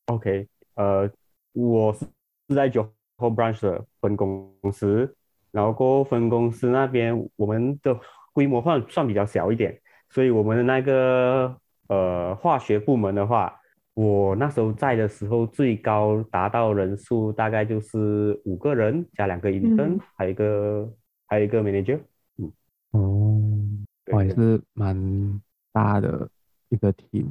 [0.07, 1.11] 啊，OK，呃，
[1.53, 2.07] 我是
[2.49, 5.15] 是在 Johor branch 的分公司，
[5.51, 7.99] 然后过后分公司那边我们的
[8.33, 11.57] 规模算算比较小一点，所以我们的那个
[11.89, 13.55] 呃化学部门的话，
[13.95, 20.93] 我那时候在的时候最高达到人数大概就是五个人加两个 intern，、嗯、还有一个
[21.27, 22.01] 还有一个 manager，
[22.39, 22.53] 嗯，
[22.91, 23.61] 哦，
[24.13, 25.41] 我还是蛮
[25.73, 26.29] 大的
[26.69, 27.27] 一个 team，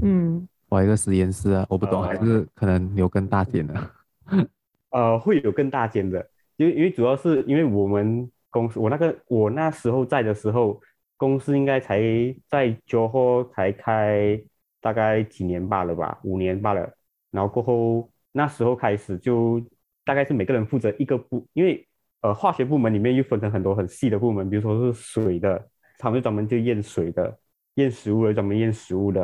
[0.00, 3.90] 嗯，我一个实验室啊，我不懂，呃、还是可能有更大间的，
[4.90, 10.80] 呃，会有更大间的，因为因为主要是因为我们公司，我那个我那时候在的时候，
[11.16, 12.00] 公司应该才
[12.48, 14.42] 在 Johor 才开。
[14.84, 16.86] 大概几年罢了吧，五年罢了。
[17.30, 19.58] 然后过后那时候开始就
[20.04, 21.88] 大概是每个人负责一个部，因为
[22.20, 27.34] 呃化学部门里面又分成很多很细的部门，比如说是水的，他们专门就验水的；
[27.76, 29.22] 验食物的专门验食物的；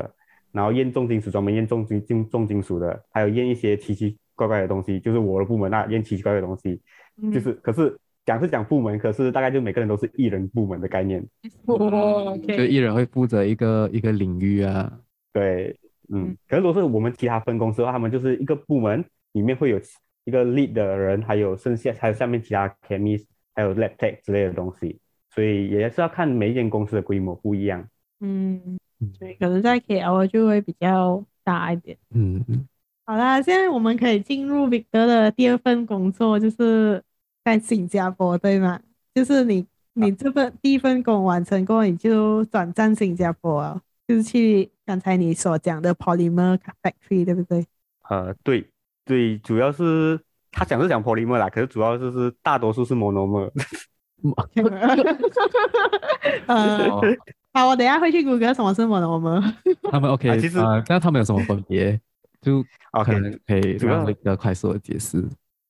[0.52, 6.80] 然后验重金属专门验重金重重金属的，还有验一些奇奇怪怪的东西，就是我的部门那验奇奇怪怪的东西。
[7.22, 11.22] 嗯、就是可是讲是讲部门，可是大概就每个人都是一人部门的概念。
[11.66, 15.00] 哦 okay、就一人会负责一个一个领域啊。
[15.32, 15.76] 对，
[16.12, 19.80] 嗯，可是如果是我们其他分公司的话，他们就是一个部门里面会有
[20.24, 24.98] 一个 lead 的人，还有剩下还有下面其他 chemist，还有 lab tech 之类的东西，
[25.34, 27.86] 所以也是要看每一间公司的规模不一样。
[28.20, 28.78] 嗯，
[29.18, 31.96] 对，可能在 KL 就会比较大一点。
[32.14, 32.66] 嗯嗯。
[33.06, 37.02] 好啦，现在我们可以进入 Victor 的第二份工作，就是
[37.44, 38.80] 在新加坡，对吗？
[39.14, 43.80] 就是你你这份第一份工完成过，你就转战新加坡啊。
[44.06, 47.64] 就是去刚才你所讲的 polymer factory，对不对？
[48.08, 48.68] 呃，对
[49.04, 50.18] 对，主要是
[50.50, 53.50] 他讲是讲 polymer 啦，可是主要就是大多数是 monomer。
[56.46, 57.00] 呃，
[57.52, 59.54] 好，我等下会去 Google 什么是 monomer。
[59.90, 62.00] 他们 OK，、啊、其实啊，那他们有什么分别？
[62.42, 62.62] 就
[63.04, 65.18] 可能可以 okay, 主要一个快速的解释。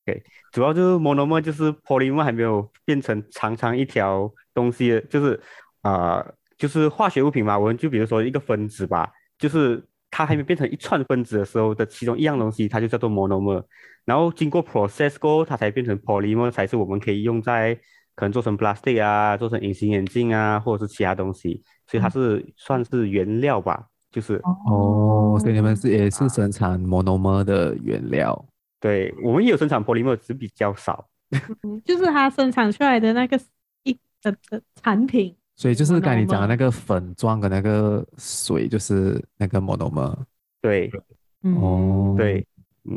[0.06, 5.40] OK，，主要就是 monomer，就是 polymer 还没有变成长长一条东西，就是
[5.82, 6.18] 啊。
[6.18, 13.64] 呃就是化学物品嘛，我们就比如说一个分子吧，就是它还没变成一串分子的时候的其中一样东西，它就叫做 monomer，
[14.04, 17.80] 然后经过 process 过后，它才变成 polymer，才是我们可以用在
[18.20, 24.34] 可能做成 plastic 啊，做成隐形眼镜啊，或者是其他东西，所以它是算是原料吧，就是
[24.70, 28.44] 哦，所以你们是也是生产 monomer 的原料？
[28.78, 31.08] 对，我们也有生产 polymer，只是比较少，
[31.82, 33.40] 就是它生产出来的那个
[33.84, 35.34] 一的的产品。
[35.56, 40.14] 所以就是刚才你讲的那个粉状的那个水，就是那个 monomer。
[40.60, 40.90] 对，
[41.40, 42.46] 哦，对。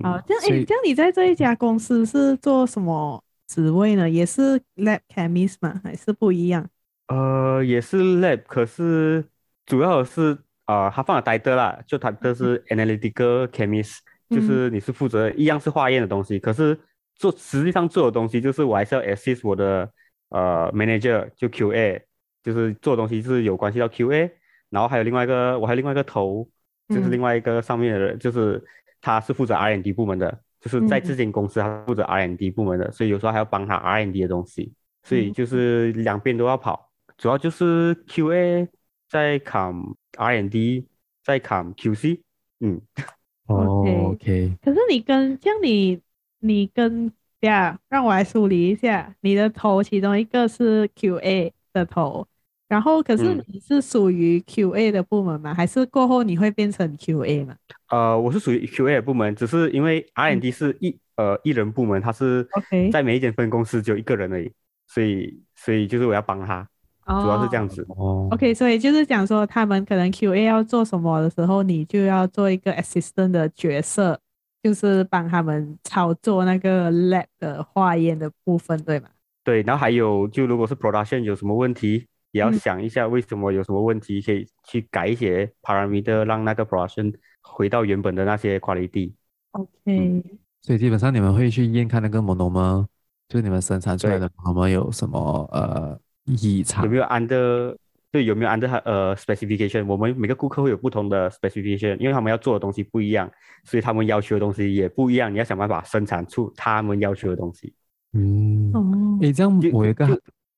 [0.01, 4.09] 好，这样哎，这样你在这一家公司是做什么职位呢？
[4.09, 5.79] 也是 lab chemist 吗？
[5.83, 6.67] 还是不一样？
[7.07, 9.23] 呃，也是 lab，可是
[9.65, 13.97] 主要是啊，他放了 title 啦，就他的是 analytical chemist，
[14.29, 16.79] 就是你是负责一样是化验的东西，可是
[17.15, 19.89] 做实际上做的东西就是我还是要 assist 我的
[20.29, 22.01] 呃 manager 就 QA。
[22.43, 24.29] 就是做东西是有关系到 QA，
[24.69, 26.45] 然后还有另外一个，我还有另外一个头，
[26.89, 28.61] 就是另外一个上面的人，嗯、就是
[28.99, 34.71] 他是负责 R&D 部门的，就是在这间公司他负责 R&D 部门的，所以有时候还要帮他 R&D 的东西，
[35.03, 38.69] 所以就是两边都要跑，主要就是 QA
[39.09, 40.87] 在 com R&D
[41.21, 42.21] 在 com QC，
[42.61, 42.81] 嗯，
[43.47, 45.99] OK，可是你跟像你
[46.39, 52.25] 你跟呀，让我来梳理一下，你的头其中一个是 QA 的头。
[52.73, 55.51] 然后，可是你是属于 QA 的部门吗？
[55.51, 57.55] 嗯、还是过后你会变成 QA 吗？
[57.89, 62.47] 呃，我是属于 QA 的部门，只是因为 R&D 是一、嗯、呃一人部门，他是
[62.91, 64.51] 在每一间分公司只有一个人而已，
[64.87, 66.67] 所以所以就是我要帮他，
[67.05, 67.85] 哦、主要是这样子。
[67.89, 74.19] 哦，OK，所以就是讲说他们可能 QA 要做什么的时候，你就要做一个 assistant 的角色，
[74.63, 79.09] 就是帮他们操作那个 lab 的化验的部分，对吗？
[79.43, 82.07] 对，然后还有就如果是 production 有什么问题。
[82.33, 89.13] 也要想一下为什么有什么问题，可以去改一些 parameter，让那个 production 回到原本的那些 quality。
[89.51, 90.23] OK，、嗯、
[90.59, 92.87] 所以基本上你们会去验看那个 monomer，
[93.29, 96.83] 就是你们生产出来的 monomer 有什么呃异常？
[96.83, 97.77] 有没有 under
[98.11, 99.85] 对，有没有 under 呃 specification？
[99.85, 103.31] 我们每个顾客会有不同的 specification，因为他们要做的东西不一样，
[103.63, 105.31] 所以他们要求的东西也不一样。
[105.31, 107.75] 你要想办法生产出他们要求的东西。
[108.13, 110.07] 嗯，哦，诶，这样我一个，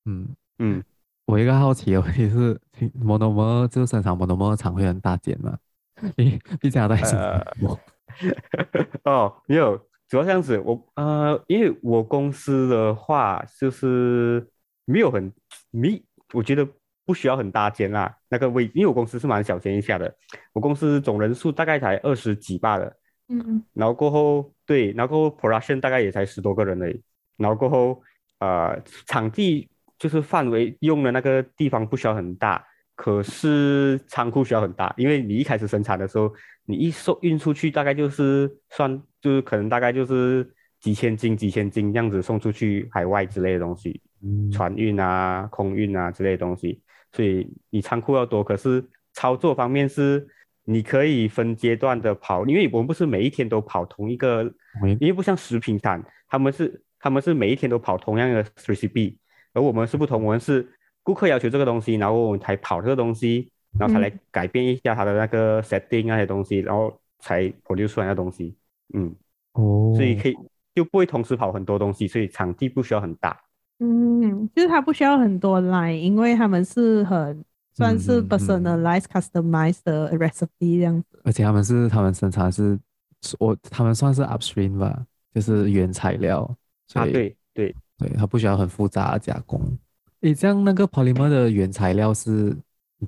[0.06, 0.26] 嗯
[0.60, 0.80] 嗯。
[0.80, 0.84] 嗯
[1.26, 2.60] 我一个好奇的问题是
[3.04, 5.58] ，monomer 就生产 monomer 厂会很大间吗？
[6.18, 7.18] 诶，比较大间。
[9.04, 9.76] 哦，没有，
[10.08, 14.48] 主要这样子，我呃，因为我公司的话就是
[14.86, 15.32] 没有很
[15.72, 16.02] 没，
[16.34, 16.68] 我觉得
[17.06, 18.16] 不需要很大间啦。
[18.30, 20.16] 那个位，因为我公司是蛮小间一下的，
[20.54, 22.96] 我公司总人数大概才二十几罢了，
[23.30, 27.02] 嗯，然后过后对，然后 production 大概也才十多个人而已，
[27.38, 28.02] 然后过后
[28.40, 32.64] 呃场地就是范围用的那个地方不需要很大，
[32.96, 36.34] 可是仓库需要很大，因为你一开始生产的时候，
[36.66, 46.82] 你一收运出去大概就是算就是可能大概就是几千斤几千斤这样子送出去海外之类的东西，嗯，船运啊空运啊之类的东西。
[47.12, 50.28] 所以你仓库要多，可是操作方面是
[50.66, 54.44] 你可以分阶段的跑，因为我们不是每一天都跑同一个，
[55.00, 59.16] 因为不像食品厂，他们是他们是每一天都跑同样的 recipe，
[59.56, 60.68] 而我们是不同，我们是
[61.02, 68.56] 顾客要求这个东西，然后我们才跑这个东西，然后才来改变一下它的那个 setting 那些东西，然后才 produce 出来的东西，
[68.94, 69.16] 嗯，
[69.54, 70.36] 哦，所以可以
[70.76, 73.40] 就不会同时跑很多东西，所以场地不需要很大。
[73.80, 81.22] 嗯，就是它不需要很多 line，因为他们是很算是 personalized、嗯、customized 的 recipe 这样子。
[81.24, 82.80] 而且他们是他们生产是，
[83.40, 86.44] 我他们算是 upstream 吧，就是原材料。
[86.94, 89.62] 啊，对对对，它不需要很复杂的加工。
[90.22, 92.56] 诶，这样那个 polymer 的原材料是，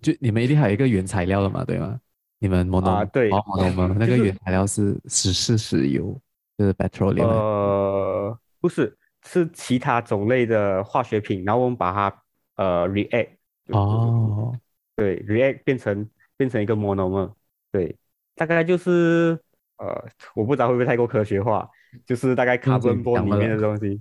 [0.02, 2.00] 就你们一定还有一个原材料的嘛，对吗？
[2.40, 6.20] 你们 mono 啊，对，mono 那个原材料是石是石油，
[6.58, 7.26] 就是 petroleum。
[7.28, 8.98] 呃，不是。
[9.26, 12.24] 是其他种类的化学品，然后我们把它
[12.56, 13.32] 呃 react
[13.72, 14.58] 哦，
[14.96, 17.30] 对 react 变成变成一个 monomer，
[17.70, 17.94] 对，
[18.36, 19.38] 大概就是
[19.80, 21.70] 呃我不知道会不会太过科学化，
[22.06, 24.00] 就是大概 carbon bond 里面的东西，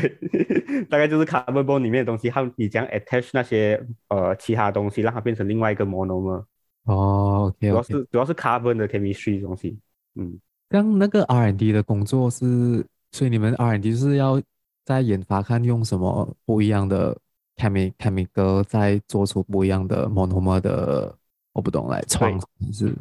[0.00, 6.44] 对， 大概就是 carbon bond 里面的东西，还有你将 attach 那些呃其他东西，让它变成另外一个 monomer。
[6.84, 7.70] 哦 okay.
[7.70, 9.78] 主要是主要是 carbon 的 chemistry 东西，
[10.16, 10.38] 嗯，
[10.70, 14.40] 像那个 R&D 的工作是，所以你们 R&D 是要。
[14.86, 17.16] 在研发，看用什么不一样的
[17.56, 21.16] chemi chemical 再做出不一样的 monomer 的，
[21.54, 22.38] 我不懂来创
[22.70, 22.94] 是，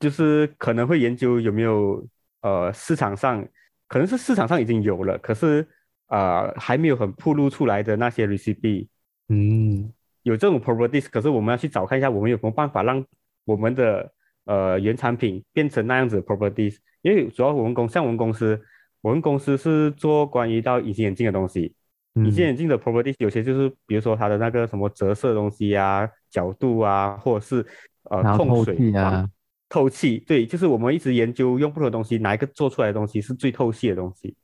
[0.00, 2.06] 就是可能会研究有没有
[2.42, 3.42] 呃市场上
[3.88, 5.66] 可能是市场上已经有了，可是
[6.10, 8.86] 呃还没有很暴露出来的那些 recipe，
[9.28, 9.90] 嗯，
[10.22, 13.04] 有这种 properties，可是我们要去找看一下，我们有什么办法让
[13.44, 14.12] 我们的
[14.44, 18.60] 呃原产品变成那样子的 properties，因为主要我们公像我们公司。
[19.02, 21.74] 我们公司是做关于到隐形眼镜的东西，
[22.16, 27.66] 嗯、隐形眼镜的 properties 有些就是，比如说它的那个什么折射东西啊、角度啊，或者是
[28.10, 29.26] 呃控水啊、
[29.70, 30.18] 透气。
[30.18, 34.36] 对，就是我们一直研究用不同的东西，哪一个做出来的东西是最透气的东西。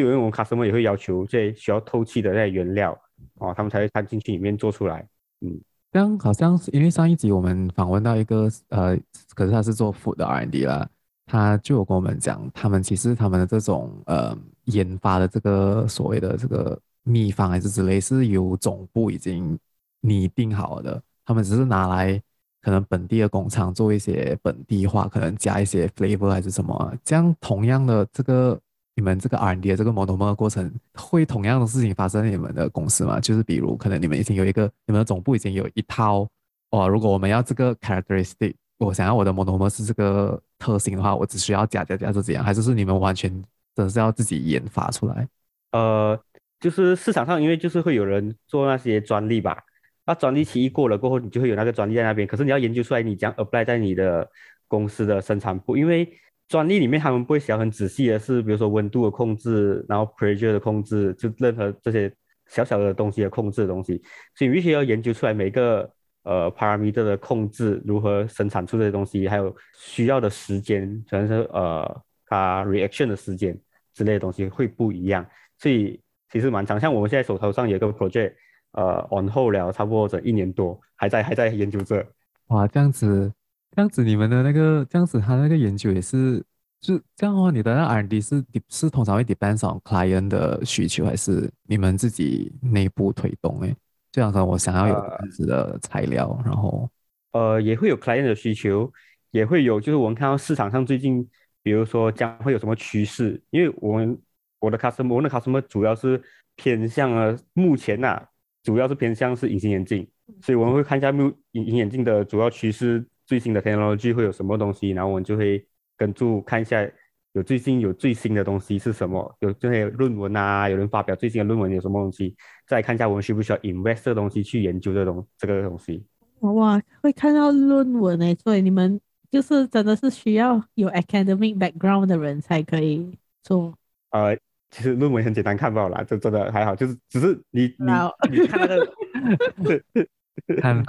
[0.00, 2.92] 就因为我们 customer 也会要求这些需要透气的那些原料
[3.38, 5.06] 哦，他们才会放进去里面做出来。
[5.40, 5.60] 嗯，
[5.92, 8.96] 这样好像是因为上一集我们访问到一个呃，
[9.34, 10.88] 可是他是做 food 的 R&D 啦。
[11.26, 19.58] 他就有跟我们讲，他们其实他们的这种呃研发的这个所谓的这个秘方还是之类，是由总部已经
[20.02, 22.20] 拟定好的，他们只是拿来
[22.60, 26.94] 可能本地的工厂做一些本地化，可能加一些 flavor 还是什么。
[27.02, 28.60] 这样同样的这个
[28.94, 33.18] 你们这个 R&D 这个 monomer 的过程，会同样的事情发生在你们的公司吗？
[33.20, 36.28] 就是比如可能你们已经有一个，你们的总部已经有一套
[36.70, 38.54] 哦，如果我们要这个 characteristic。
[38.78, 43.30] 我想要我的 monomer 是这个特性的话，我只需要加加加是这样，还是是你们完全
[43.74, 45.26] 真的是要自己研发出来？
[45.70, 46.20] 呃，
[46.58, 49.62] 就是市场上因为就是会有人做那些专利吧，
[50.04, 52.26] 那专利期一过了过后，你就会有那个专利在那边。
[52.26, 54.28] 可是你要研究出来，你将 apply 在你的
[54.66, 56.12] 公司的生产部，因为
[56.48, 62.12] 专利里面他们不会写很仔细的是，比如说温度的控制，然后 pressure 的控制，就任何这些
[62.46, 64.02] 小小的东西的控制的东西，
[64.34, 65.90] 所以必须要研究出来每个。
[66.26, 73.54] 呃，parameter 的控制，如何生产出这些东西，还有需要的时间，可能是呃，它 reaction 的时间
[73.92, 75.22] 之类的东西会不一样，
[75.58, 76.00] 所以
[76.32, 76.80] 其实蛮长。
[76.80, 78.32] 像我们现在手头上有个 project，
[78.72, 82.02] 呃，on hold 了差不多整一年多，还在还在研究这。
[82.46, 83.30] 哇，这样子，
[83.74, 86.38] 这样子你们的那个，这样子他那个研究也是，
[86.80, 93.60] 就这样的话，你的那 R&D 是是通常会 depends on client 的需求，还是你们自己内部推动？
[93.62, 93.74] 诶？
[94.12, 96.88] 这样子，我想要有这样子的材料，然后
[97.32, 98.92] 呃，也会有 client 的需求，
[99.32, 101.28] 也会有，就是我们看到市场上最近，
[101.60, 104.16] 比如说将会有什么趋势，因为我们
[104.60, 106.22] 我的 customer，我的 customer 主要是
[106.54, 108.28] 偏向了目前呐、啊，
[108.62, 110.08] 主要是偏向是隐形眼镜，
[110.40, 115.66] 所以我们会看一下目隐形眼镜的主要趋势，最新的 technology 会有什么东西，然后我们就会
[115.96, 116.88] 跟住看一下。
[117.32, 119.36] 有最近有最新的东西是什么？
[119.40, 122.32] 有这些论文啊，有人发表最新的论文有什么东西？
[122.64, 126.06] 再看一下我们需不需要 invest 这东西去研究这东这个东西。
[126.42, 129.00] 哇，会看到论文诶，所以你们
[129.32, 133.74] 就是真的是需要有 academic background 的人才可以做。
[134.10, 134.38] 呃，
[134.70, 137.90] 其实论文很简单看不好啦，就真的还好，就是只是你你
[138.30, 138.86] 你 看那个，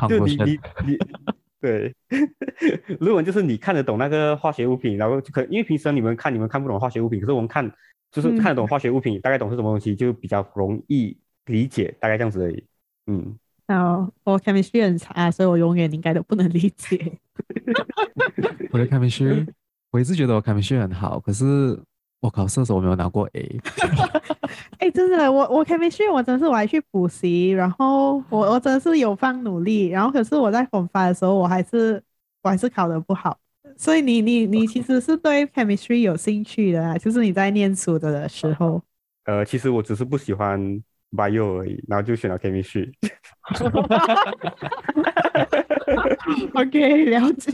[0.07, 0.97] 就你你你
[1.65, 1.95] 对，
[2.99, 7.71] 论文就是你看得懂那个化学物品，然后可因为平时你们看你们看不懂化学物品，可是我们看
[8.11, 12.63] 就是看得懂化学物品，嗯、大概懂是什么东西，就比较容易理解，大概这样子而已。
[13.07, 13.35] 嗯，
[13.67, 17.17] 哦，我 chemistry 很差，所以我永远应该都不能理解。
[18.71, 19.47] 我的 chemistry，
[19.91, 21.79] 我一直觉得我 chemistry 很好，可是。
[22.21, 23.59] 我考试的时候我没有拿过 A，
[24.79, 32.01] 哎、欸，真的，我我 chemistry 我真是我还去补习，然后我我真的是有放努力，然后可是我在 Form 5的时候，我还是
[32.43, 33.37] 我还是考得不好，
[33.77, 38.81] 所以你你你其实是对 chemistry 有兴趣的啊，就是你在念书的时候。
[39.25, 40.59] 呃，其实我只是不喜欢
[41.11, 42.91] bio 而已，然后就选了 chemistry。
[46.53, 47.51] OK，了解。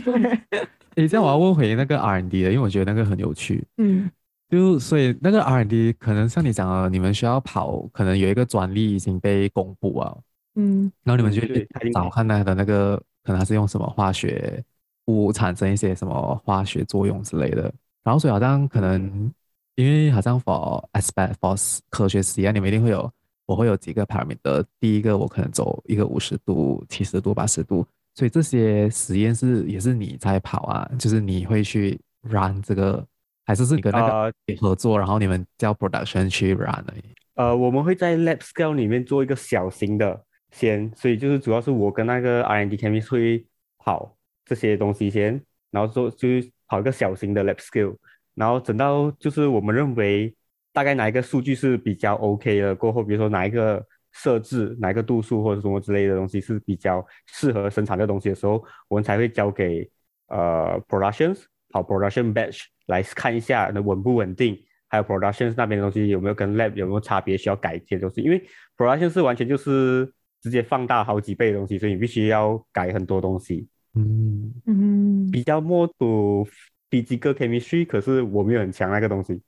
[0.96, 3.64] 哎，这样我要问回那个 R&D 的，因为我觉得那个很有趣。
[3.78, 4.10] 嗯。
[4.52, 10.18] 就所以那个 R&D 可能像你讲的，你们需要跑，可能有一个专利已经被公布啊，
[10.56, 14.62] 嗯，然后你们就去找看那的那个，可能它是用什么化学
[15.06, 17.74] 物产生一些什么化学作用之类的，
[18.04, 19.32] 然后所以好像可能
[19.76, 23.10] 因为好像 for aspect for 科学实验，你们一定会有，
[23.46, 33.08] 我会有几个 parameter，第一个我可能走一个五十度、七十度、八十度，所以这些实验是也是你在跑啊，就是你会去 run 这个。
[33.46, 37.04] 还是是你跟那个合作，呃、然后你们叫 production 去 run 而已。
[37.36, 43.46] 呃，我们会在 lab scale 里面做一个小型的先，所以就是主要是我跟那个 R&D chemist 会
[43.80, 44.16] 跑
[44.46, 47.96] 这些东西先，然后做就是跑一个小型的 lab scale，
[48.36, 50.36] 然后等到就是我们认为
[50.72, 59.90] 大概哪一个数据是比较 OK 的过后，比如说哪一个设置哪一个度数或者什么之类的东西是比较适合生产这东西的时候，我们才会交给
[60.28, 62.66] 呃 productions 跑 production batch。
[62.92, 64.56] 来看一下那稳不稳定，
[64.88, 68.22] 还有 production 那边的东西有没有跟 lab 有没有差别，需要改一些东西。
[68.22, 68.44] 因为
[68.78, 70.12] production 是完全就是
[70.42, 73.68] 直接放大好几倍的东西，所以你必须要改很多东西。
[73.94, 76.48] 嗯嗯，比较 more to
[76.90, 79.42] physical chemistry，可是我没有很强那个东西。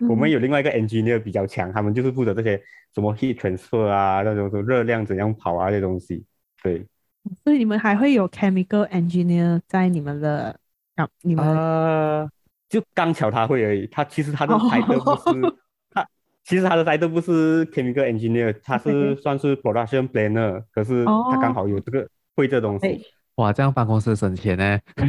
[0.00, 2.60] 嗯、我们有另外一个 engineer 比较强，他们就是负责这些
[2.94, 6.24] 什么 heat transfer 啊，那种什么热量怎样跑啊这些东西。
[6.62, 6.86] 对，
[7.44, 10.58] 所以你们还会有 chemical engineer 在你们的
[10.96, 11.08] 啊？
[11.22, 12.30] 你们啊。
[12.70, 15.52] Uh, 就刚巧他会而已，他其实他的 title 不是、oh.
[15.90, 16.08] 他，
[16.44, 20.64] 其实他的 title 不是 chemical engineer，他是算是 production planner，Okay.
[20.72, 22.08] 可是他刚好有这个、oh.
[22.36, 23.04] 会这东西。
[23.36, 24.78] 哇，这样办公室省钱呢？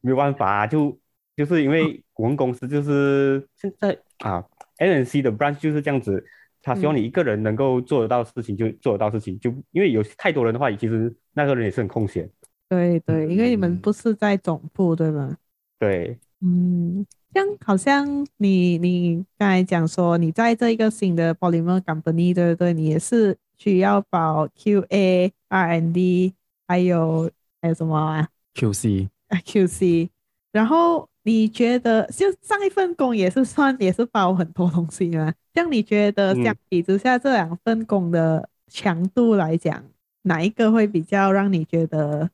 [0.00, 0.98] 没有办法啊，就
[1.36, 4.44] 就是因为我们公司就是现在啊
[4.78, 6.24] ，NNC 的 branch 就是这样子，
[6.62, 12.30] 他希望你一个人能够做得到事情就做得到事情，就因为有太多人的话，其实那个人也是很空闲。
[12.68, 15.36] 对对，因为你们不是在总部，对吗？
[15.78, 18.06] 对，嗯，像好像
[18.36, 22.74] 你你刚才讲说你在这一个新的 polymer company，对不对？
[22.74, 26.34] 你也是需要保 QA、R&D，
[26.66, 27.30] 还有
[27.62, 30.10] 还有什么啊？QC 啊 QC。
[30.52, 35.32] 然后你觉得就上一份工也是算也是包很多东西吗？
[35.54, 39.90] 像你觉得相比之下这两份工的强度来讲，嗯、
[40.22, 42.28] 哪一个会比较让你觉得？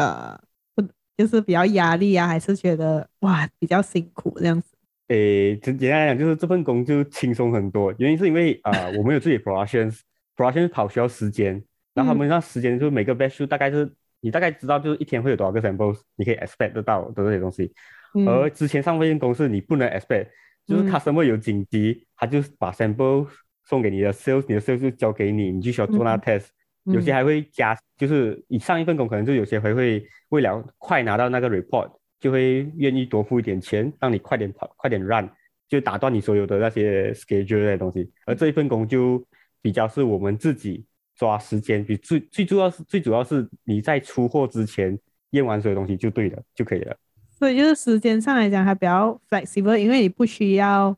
[0.00, 0.40] 呃，
[0.74, 0.82] 不，
[1.16, 4.68] 就是比较压力啊，还是觉得哇比较辛苦这样子？
[5.08, 7.92] 诶，简简单来讲，就是这份工就轻松很多。
[7.98, 17.70] 原因是因为啊、呃，我们有自己 production，production 跑需要时间，然后他们那时间就是每个 batch 大概是你大概知道就是一天会有多少个 samples，你可以 expect 得到的这些东西。
[18.14, 20.28] 嗯、而之前上份工是你不能 expect，
[20.66, 23.26] 就是他 customer 有紧急，他就把 sample
[23.64, 26.46] 送给你的 sales，你的 sales 就交给你，你就需要做那 test。
[26.46, 26.54] 嗯
[26.84, 35.28] 有些还会加，就是你上一份工可能就有些还会为了快拿到那个 report，就会愿意多付一点钱，让你快点跑，快点 run，
[35.68, 38.10] 就打断你所有的那些 schedule 的东西。
[38.26, 39.22] 而这一份工就
[39.60, 40.84] 比较是我们自己
[41.16, 44.98] 抓时间，比最最主要是最主要是你在出货之前
[45.30, 46.96] 验完所有东西就对了，就可以了。
[47.30, 50.96] 所以就是时间上来讲还比较 flexible，因为你不需要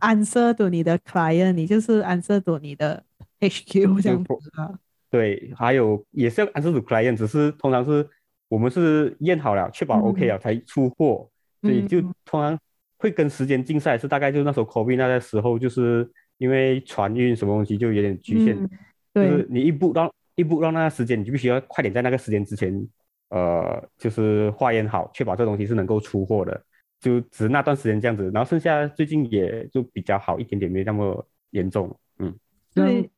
[0.00, 3.02] answer to 你的 client，你就是 answer to 你的
[3.40, 4.78] HQ 这样子啊。
[5.10, 8.06] 对，还有也是要 answer to client，只是通常是
[8.48, 11.30] 我们是验好了，确保 OK 了才出货，
[11.62, 12.58] 嗯、所以就通常
[12.98, 18.70] 会跟时间竞赛，是大概就那时候 COVID 那个时候，就是因为船运什么东西就有点局限，嗯、
[19.14, 22.86] 就是你一步到一步到那个时间，你就必须要快点在那个时间之前，
[23.30, 26.62] 呃，就是化验好，确保这东西是能够出货的，
[27.00, 32.34] 就只是那段时间这样子，然后剩下最近也就比较好一点点，没那么严重，嗯，
[32.74, 33.10] 对。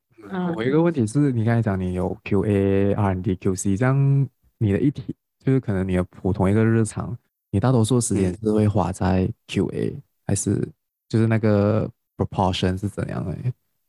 [0.56, 5.14] 我一个问题是你刚才讲你有 QA、R&D、QC，这样你的一体
[5.44, 7.16] 就是可能你的普通一个日常，
[7.50, 10.68] 你大多数时间是会花在 QA，、嗯、还是
[11.08, 13.36] 就是那个 proportion 是怎样的？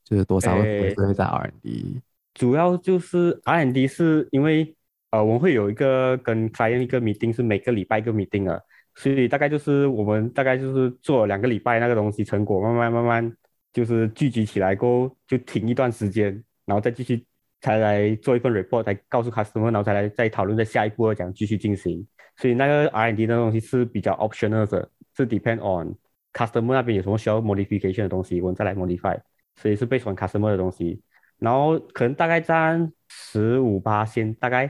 [0.04, 2.00] 就是多少会会在 R&D？
[2.34, 4.74] 主要就是 R&D 是因为
[5.10, 8.58] 呃，我们会有一个跟 client 一个 meeting，是每个礼拜一个 meeting 啊，
[8.94, 13.36] 所以大概就是我们大概就是做两个礼拜那个东西，成果慢慢慢慢
[13.72, 17.24] 就是聚集起来过后，就停一段时间，然后再继续
[17.60, 22.06] 才来做一份 report，才告诉 customer，然后才来再讨论在下一步要讲继续进行。
[22.36, 25.94] 所以那个 R&D 的东西是比较 optional 的，是 depend on
[26.32, 29.18] customer 那边有什么需要 modification 的东西，我们再来 modify。
[29.56, 31.02] 所以是 based on customer 的东西，
[31.38, 34.62] 然后可能大概占十五八先，大概，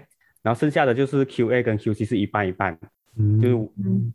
[0.43, 2.77] 然后剩下的就是 QA 跟 QC 是一半一半，
[3.17, 3.73] 嗯，就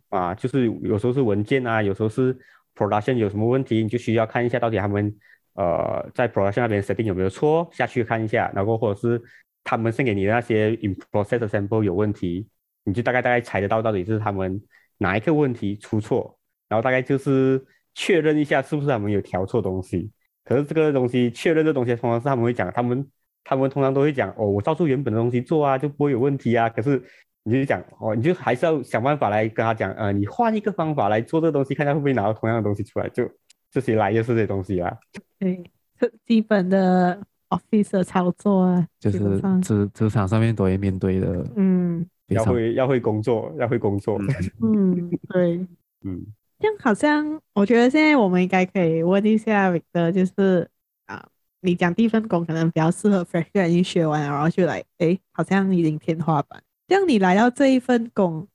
[0.09, 2.38] 啊，就是有时候是文件啊，有时候是
[2.78, 5.13] production 有什么问题，你就需要看一下到底他们
[5.55, 9.21] 呃在 production 那边设定有没有错，下去看一下，然后或者是
[9.63, 12.47] 他们送给你的那些 in process sample 有问题，
[12.84, 14.61] 你就大概大概猜得到到底是他们
[14.99, 16.38] 哪一个问题出错，
[16.69, 17.65] 然后大概就是
[17.95, 20.11] 确认一下是不是他们有调错东西。
[20.45, 23.05] 可是这个东西确认这东西，通常是他们会讲，他们
[23.43, 26.69] 他们通常都会讲哦，我照出原本的东西做啊，就不会有问题啊。
[26.69, 27.03] 可是
[27.47, 33.07] 你就讲哦，你就还是要想办法来跟他讲，呃，你换一个方法来做这个东西，看他会不会拿到同样的东西出来。
[33.09, 33.29] 就
[33.71, 34.97] 这些来就是这些东西啦。
[35.39, 35.63] 对，
[35.97, 37.17] 这基本的
[37.49, 39.19] office 的操作啊，就是
[39.61, 41.47] 职职场上面都会面对的。
[41.55, 44.19] 嗯，要会要会工作，要会工作。
[44.61, 45.65] 嗯， 对，
[46.03, 46.25] 嗯。
[46.59, 50.67] 这样好像，我觉得现在我们应该可以问一下 Victor，就是
[51.05, 51.23] 啊，
[51.61, 56.59] 你讲第一份工可能比较适合 fresh grad，已经学完了，然后就来，哎，好像已经天花板。
[56.88, 58.47] 这样你来到这一份工，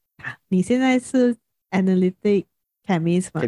[0.49, 1.37] 你现在是
[1.71, 2.47] analytic
[2.87, 3.43] chemist 吗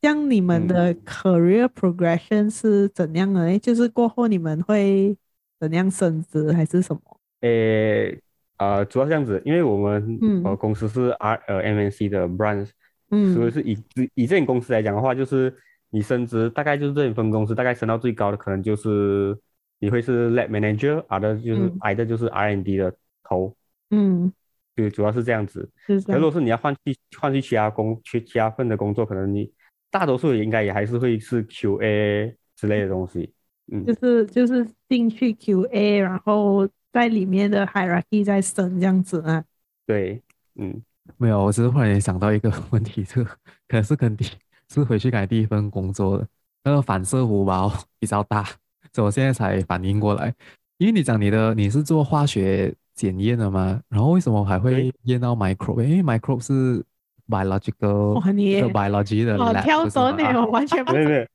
[0.00, 3.40] 样你们的 career progression 是怎样的？
[3.40, 5.16] 哎、嗯，就是过后你们会
[5.58, 7.00] 怎样升职还是什么？
[7.40, 8.20] 诶，
[8.58, 12.70] 呃，主要这样子，因为我们呃公司是 R 呃 MNC 的 branch。
[13.10, 13.78] 嗯，所以是以
[14.14, 15.54] 以这间公司来讲的话，就是
[15.90, 19.38] 你升职大概就是这一分公司大概升到最高的可能就是
[19.78, 23.54] 你会是 lab manager，啊的就是挨的就是 R&D 的头，
[23.94, 24.32] 嗯，
[24.74, 25.68] 对主要是这样子。
[25.86, 26.00] 是。
[26.00, 29.50] 可如果是你要换去换去其他工去其他份的工作，可能你
[29.90, 33.32] 大多数应该也还是会是 QA 之类的东西。
[33.72, 39.44] 嗯，就是就是进去 QA，然后在里面的 hierarchy 再升这样子啊。
[39.86, 40.22] 对，
[40.56, 40.82] 嗯。
[41.18, 43.30] 没有，我只是忽然也想到一个 问题，这个
[43.68, 44.24] 可能是跟第
[44.70, 46.26] 是回去改第一份工作的
[46.64, 48.42] 那个反射弧吧比较大，
[48.90, 50.34] 所以我现在才反应过来。
[50.78, 53.80] 因为你讲你的你是做化学检验了吗？
[53.88, 55.82] 然后为什么还会验到 microbe？
[55.84, 56.84] 因为 microbe 是
[57.28, 61.08] biological，哇，你 biology 的，好挑手呢，我完全不 没有。
[61.08, 61.26] 没有。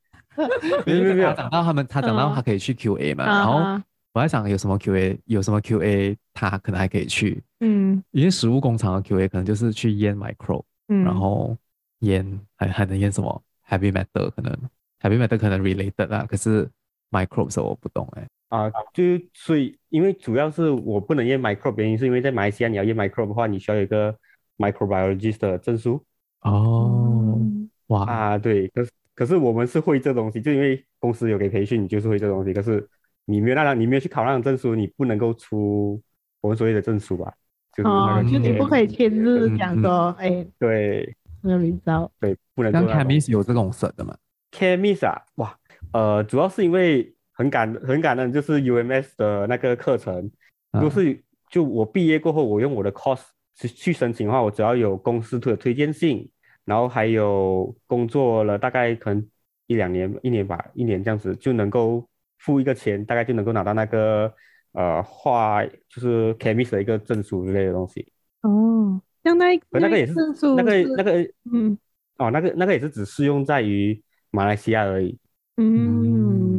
[0.86, 3.80] 没有没有，他讲到他们，他讲到他可以去 QA 嘛，然后。
[4.12, 11.56] 我在想有什么 QA，有什么 QA，他可能还可以去，嗯，因为食物工厂的 QA 可能就是去验 micro，嗯，然后
[12.00, 14.52] 验还还能验什么？Heavy metal，可能
[15.00, 16.68] heavy metal 可能 related 啊，可是
[17.12, 19.02] micro 的时候我不懂哎、欸，啊，就
[19.34, 24.16] 所以因为主要是我不能验 micro，原因是因为在马来西亚你要验 micro 的话，你需要有一个
[24.58, 26.04] microbiologist 的证书，
[26.42, 27.40] 哦，
[27.88, 32.88] 哇，啊对，可是可是我们是会这东西，就因为公司有给培训，你就是会这东西，可是。
[33.26, 36.02] 你没有那张，你没有去考那张证书，你不能够出
[36.40, 37.32] 我们所谓的证书吧？
[37.76, 42.72] 就是那个、哦，就你不可以签字讲说，哎、嗯嗯，对，没有领照，对，不能。
[42.72, 44.16] 像 chemist 有这种省的吗
[44.50, 45.56] ？chemist 啊，哇，
[45.92, 50.30] 呃，主要是因为很感很感恩，就是 UMS 的那个课程，
[50.72, 51.18] 如果是
[51.48, 53.24] 就我毕业过后，我用我的 course
[53.56, 56.30] 去去申请的话，我只要有公司的推荐信，
[56.66, 59.26] 然后还有工作了大概可能
[59.66, 62.06] 一两年、一年吧，一年这样子就能够。
[62.42, 64.32] 付一个钱，大概就能够拿到那个
[64.72, 68.10] 呃画，就是 chemist 的一个证书之类的东西。
[68.40, 71.76] 哦，像那那个也是证书，那个那个嗯，
[72.16, 75.18] 哦，那个那个也是只适用在于马来西亚而已。
[75.58, 76.49] 嗯，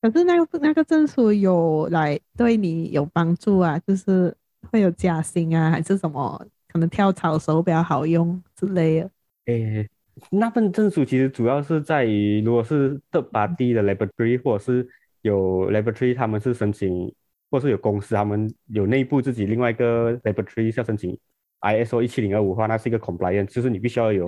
[0.00, 3.78] 可是那个那个证书有来对你有帮助啊？
[3.86, 4.34] 就是
[4.70, 6.46] 会有加薪啊，还是什么？
[6.68, 9.10] 可能跳槽的时候比较好用之类的。
[9.46, 9.88] 诶。
[10.32, 14.84] 那份证书其实主要是在于，如果是 third party 的 laboratory，或者是
[15.22, 17.14] 有 laboratory，他们是申请，
[17.52, 21.16] 或是有公司他们有内部自己另外一个 laboratory 要申请
[21.60, 24.26] ISO 一七零二五的话，那是一个 compliance，就是你必须要有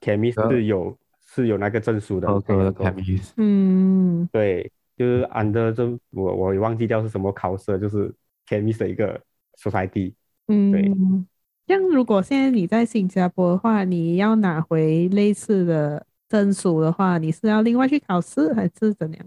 [0.00, 0.96] chemist 是有、嗯、
[1.26, 2.26] 是有那个证书的。
[2.28, 8.12] chemist 嗯，对，就是 under 这我我也忘记掉是什么考试，就是
[8.48, 9.20] chemist 的一个
[9.58, 10.14] society。
[10.48, 10.92] 嗯，对。
[11.66, 19.26] 像如果现在你在新加坡的话，你要拿回类似的证书的话，你是要另外去考试还是怎样？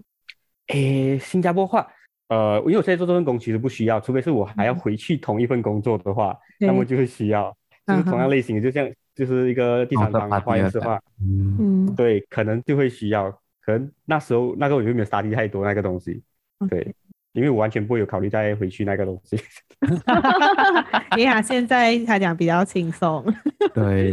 [0.68, 1.86] 诶，新加坡话，
[2.28, 7.54] 呃，因为我现在做这份工其实不需要，除非是我还要回去同一份工作的话，嗯、那么就会需要，
[7.86, 13.26] 就是同样类型的，就像就是一个第三方的话，的话，嗯，对，可能就会需要，
[13.60, 16.22] 可能那时候那个我就没有 study 太多那个东西，
[16.68, 16.94] 对。
[17.32, 19.38] 因为我完全不会有考虑再回去那个东西。
[21.16, 23.24] 你看现在他讲比较轻松。
[23.72, 24.10] 对，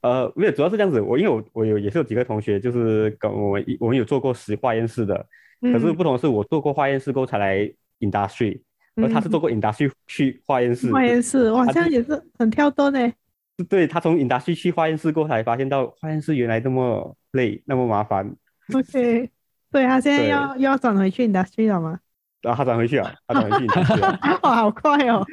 [0.00, 0.98] 呃，没有，主要是这样子。
[0.98, 5.26] 我因为我我有也是有几个同学，就是跟我们我们有做过实化验室的，
[5.60, 7.70] 嗯、可是不同的是，我做过化验室过后才来
[8.00, 8.62] industry，、
[8.94, 10.90] 嗯、而他是做过 industry 去化验室。
[10.90, 13.12] 化验室哇，这样也是很跳动呢。
[13.64, 18.34] 对，他从 industry 去化验室过才发现到化验室原来那么累，那么麻烦。
[18.74, 19.30] OK，
[19.70, 21.98] 对他现在要又要转回去 industry 了吗？
[22.42, 24.40] 然后他转回去啊，他转回去 industry 了。
[24.42, 25.24] 哇，好快哦！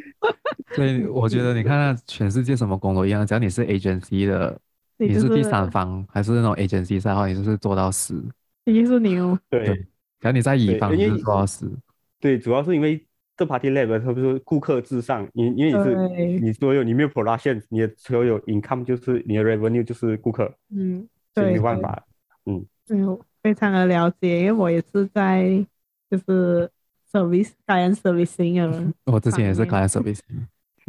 [0.74, 4.58] 所以我觉得你看，全世界什么工作一样，只要你是 agency 的，
[4.98, 8.24] 你，就是、你是第三方还是那种 agency 的话，你就是做到死。
[8.66, 9.38] 你是牛。
[9.50, 9.88] 对，只
[10.22, 11.70] 要你在乙方，就是做到死。
[12.20, 13.06] 对，主要是因为
[13.36, 20.54] 这 party lab，特别是顾客至上，你因为你是你所有你没有 production，你的所有 income 就是你的 revenue 就是顾客。
[20.70, 22.06] 嗯，对，没办法。
[22.46, 25.66] 嗯，嗯，非常的了解，因为我也是在
[26.12, 26.70] 就是
[27.12, 28.94] service client servicing 的。
[29.12, 30.46] 我之前也是 client servicing。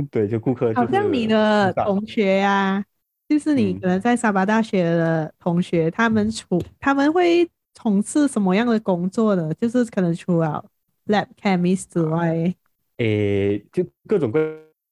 [0.10, 0.74] 对，就顾客。
[0.74, 2.84] 好像你的同学呀、啊，
[3.28, 9.54] 就是你可能在沙巴大学的同学，嗯、他们处他们会从事什么样的工作的？
[9.54, 10.62] 就是可能除了
[11.06, 12.54] lab chemist 之外，
[12.98, 14.40] 诶、欸，就各种各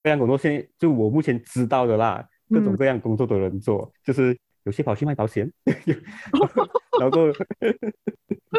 [0.04, 0.36] 样工作。
[0.36, 3.82] 现在就我目前知道的啦，各种各样工作都能做。
[3.82, 5.50] 嗯、就是有些跑去卖保险，
[7.00, 7.26] 然后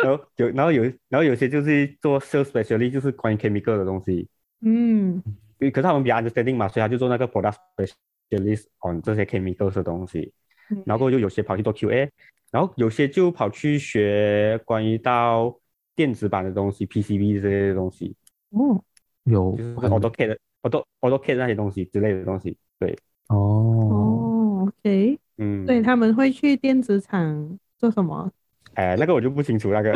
[0.01, 4.27] 然后有然后有然后有些就是做 sales specialist，就是关于 chemical 的东西。
[4.61, 5.21] 嗯。
[5.59, 10.33] 可是他们比较 understanding 嘛，所以他就做那个 product specialist on 这些 chemicals 的东西，
[10.69, 12.09] 嗯、然后就有些跑去做 QA，
[12.51, 15.57] 然后有些就跑去学关于到
[15.95, 18.15] 电子版的东西，PCB 这些东西。
[18.51, 18.81] 哦，
[19.23, 22.57] 有，就是 AutoCAD、Auto AutoCAD 那些东西之类的东西。
[22.79, 22.97] 对，
[23.29, 28.31] 哦，哦，OK，嗯，对，他们会去电子厂做什么？
[28.75, 29.93] 哎，那个我就不清楚，那个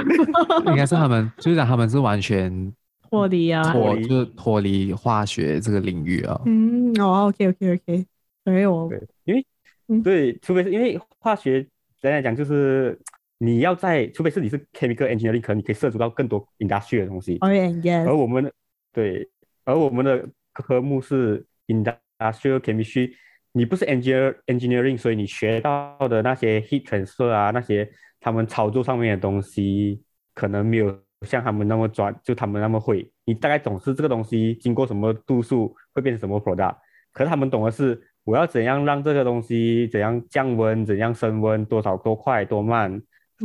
[0.67, 2.73] 应该是他们，就是他们是完全。
[3.09, 6.41] 脱离啊，脱就是脱离化学这个领域啊。
[6.45, 8.05] 嗯，哦，OK，OK，OK，
[8.43, 9.45] 所以我对，因为、
[9.87, 11.69] 嗯、对，除非是因为化学，简
[12.01, 12.99] 单来讲就是
[13.37, 17.37] 你要在，除非是你是 chemical engineering，可能你可以涉足到更多 industry 的东西。
[17.39, 18.05] Oh, yes.
[18.07, 18.51] 而我们
[18.93, 19.29] 对，
[19.65, 23.11] 而我们的科目是 industrial chemistry，
[23.51, 30.01] 你不是 engineer engineering，所以你学到的那些 heat transfer 啊，那些他们操作上面的东西
[30.33, 30.99] 可能没有。
[31.25, 36.75] 像他们那么专，就他们那么会，你大概懂是这个东西经过什么度数会变成什么 product，
[37.11, 43.01] 可是他们懂的是我要怎样让这个东西怎样降温，怎样升温，多少多快多慢，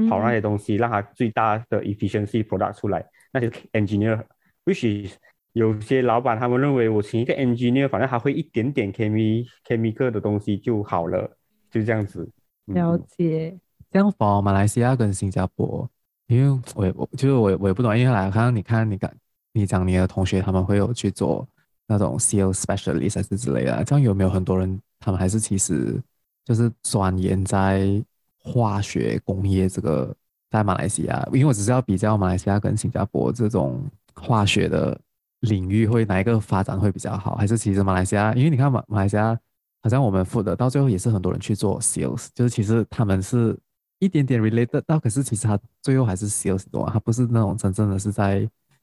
[0.08, 5.14] 跑那些东西，让它最大的 efficiency product 出来，那些 engineer，which is
[5.52, 11.36] 有些老板他们认为我请一个 engineer，反正他会一点点 chemi chemical 的东西就好了，
[11.70, 12.28] 就这样子。
[12.66, 13.58] 了解。
[13.90, 15.88] 这样跑马来西亚跟新加坡。
[16.28, 19.14] 因为我也我就是我我也不懂，因为来看你看你看
[19.52, 21.46] 你讲你的同学他们会有去做
[21.86, 26.00] 那种 sales specialist 还是之类的，这样有没有很多人他们还是其实
[26.42, 28.02] 就是钻研在
[28.42, 30.14] 化学工业这个
[30.50, 31.26] 在马来西亚？
[31.32, 33.82] 因为我只是要比较马来西亚跟新加坡这种
[34.14, 34.98] 化学的
[35.40, 38.34] 领域会哪一个发展会比较好，还是其实马来西亚？
[38.34, 39.38] 因为你看马马来西亚
[39.82, 43.58] 好像我们负责到最后也是很多人去做 sales，就是其实他们是。
[43.98, 48.40] 一点点 related 到，可是其实他最后还是 sales 多，他不是那种真正的是在，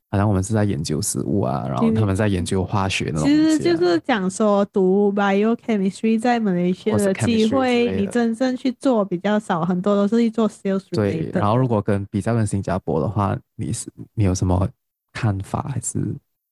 [0.10, 3.26] 好像我们是在研究食物啊，然后他们在研究化学那种、啊。
[3.26, 10.84] 其实就是讲说读 biochemistry 在马来西亚的机会，你真正去做比较少，很多都是去做 sales。
[10.92, 14.68] 对，然后如果跟比较跟新加坡的话，你是你有什么
[15.14, 16.00] 看法，还是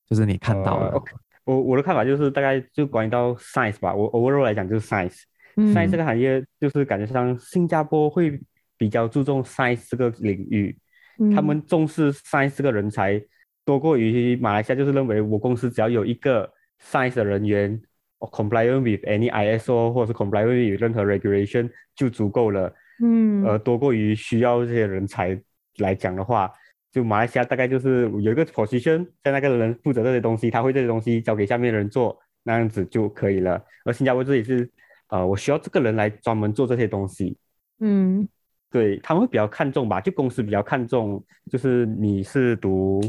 [0.07, 1.15] 就是你看到的？Uh, okay.
[1.45, 8.39] 我我的看法就是大概就关于到 science 吧，我 overall 来讲就是 science，science、嗯、这个行业就是感觉上新加坡会。
[8.79, 10.77] 比较注重 science 这个领域，
[11.17, 13.19] 嗯、他们重视 science 这个人才
[13.67, 16.49] 多过于马来西亚，就是认为我公司只要有一个
[16.81, 17.77] science 的人员
[18.19, 22.73] ，compliant with any ISO 或者是 compliant with 任何 regulation 就足够了。
[23.03, 25.37] 嗯，而多过于需要这些人才
[25.79, 26.49] 来讲的话，
[26.93, 33.61] 就马来西亚大概就是有一个 position，在那个人负责这些东西，他会这些东西交给下面的人做，那样子就可以了。
[33.83, 34.69] 而新加坡这里是，
[35.09, 37.37] 呃，我需要这个人来专门做这些东西。
[37.81, 38.25] 嗯。
[38.69, 42.99] 对，他们会比较看重吧，就公司比较看重，就是你是读，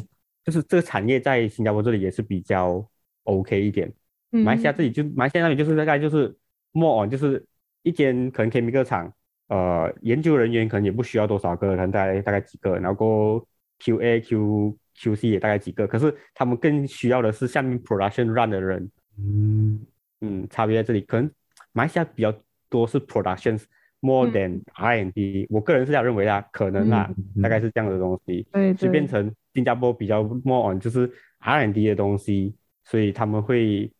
[0.49, 2.83] 就是这个产业在新加坡这里也是比较
[3.25, 3.93] OK 一点。
[4.31, 6.35] 马来西亚这里就马来西亚那里就是大概就是
[6.73, 7.45] more on，就是
[7.83, 9.13] 一间可能 chemical 厂，
[9.49, 13.47] 呃，研究人员可能也不需要多少个，可能大概大概几个，然后
[13.81, 18.91] QA、Q、QC 也大概几个，可是他们更需要的是下面 production run 的人。
[19.19, 19.87] 嗯
[20.23, 21.31] 嗯，差别在这里，可能
[21.73, 22.35] 马来西亚比较
[22.71, 23.63] 多是 production。
[24.01, 33.91] More than R&D，、嗯、我个人是这样认为啦，可能啦，嗯、大概是这样的东西，对，就变成新加坡比较 more on 就是 R&D 的东西，所以他们会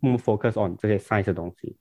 [0.00, 1.76] more focus on 这些 science 的东西。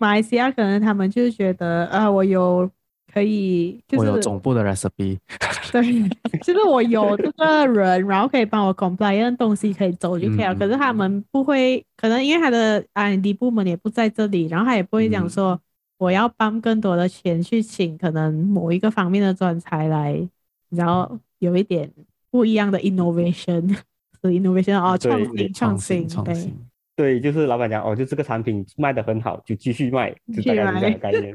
[0.00, 2.68] 马来西亚可能他们就是觉得啊，我有
[3.14, 5.18] 可以，就是我有总部的 recipe，
[5.70, 6.08] 对，
[6.42, 10.52] 就是我有这个人，然后可以帮我 compliant 东西可以走就可以了。
[10.52, 15.60] 嗯、可是他们不会，可能因为他的 R&D 部门也不在这里，然后他也不会讲说。
[15.98, 20.28] 嗯我要帮更多的钱去请可能某一个方面的专才来，
[20.70, 21.90] 然后有一点
[22.30, 23.68] 不一样的 innovation，
[24.22, 26.54] 是 innovation 哦，创新创新创新，
[26.94, 31.34] 对，就是老板讲哦，就这个产品卖得很好，就继续卖，就大概是这样的概念。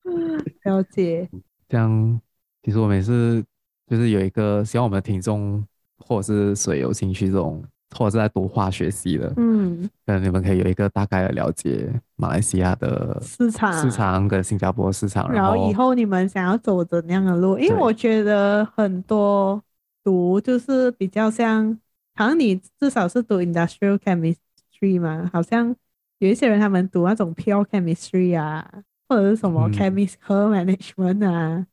[0.64, 1.28] 了解。
[1.68, 2.20] 这样，
[2.62, 3.44] 其实我们也是
[3.86, 5.62] 就是有一个希望我们的听众
[5.98, 7.62] 或者是谁有兴趣这种。
[7.96, 17.58] 或者是在读化学系的，嗯，可能你们可以有一个大概的了解马来西亚的市场，市场跟新加坡市场，然后以后你们想要走怎样的路？
[17.58, 19.62] 因为我觉得很多
[20.02, 21.78] 读就是比较像，
[22.14, 25.74] 好像你至少是读 industrial chemistry 嘛，好像
[26.18, 28.64] 有一些人他们读那种 pure chemistry 啊，
[29.08, 30.16] 或者是什么 chemical
[30.48, 31.66] management 啊，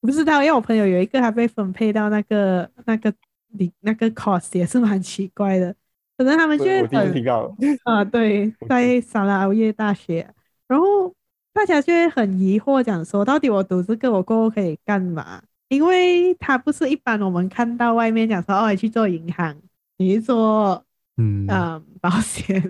[0.00, 3.12] 不知道，因为我朋友有一个他被分配到那个那个。
[3.50, 5.74] 你那个 course 也是蛮奇怪的，
[6.18, 7.24] 可能他们就会很
[7.84, 10.28] 啊，对，在萨拉熬夜大学，
[10.66, 11.14] 然后
[11.54, 15.40] 大家就会很疑惑，讲说到底我读这个我过后可以干嘛？
[15.68, 19.56] 因为它不是一般我们看到外面讲说哦，你去做银行，
[19.98, 20.84] 你去做
[21.18, 22.60] 嗯嗯保险，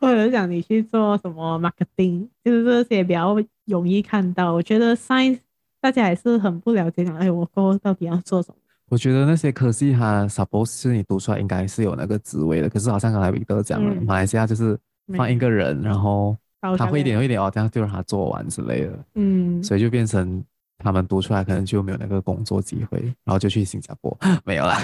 [0.00, 4.52] 或者讲你去做什么 marketing，就是这些比较容易看到。
[4.52, 5.38] 我觉得 science
[5.80, 8.56] 大家还是很不了解，讲哎，我过后到底要做什么？
[8.92, 14.78] 我觉得那些科系，它 suppose 是你读出来应该是有那个职位的，可是好像刚才维德讲了，嗯、马来西亚就是
[15.16, 16.36] 放一个人，然后
[16.76, 20.44] 他会一点一点哦，这样就让他做完之类的，嗯，所以就变成
[20.76, 24.14] 他们读出来可能就没有那个工作机会，然后就去新加坡。
[24.44, 24.76] 没有啦。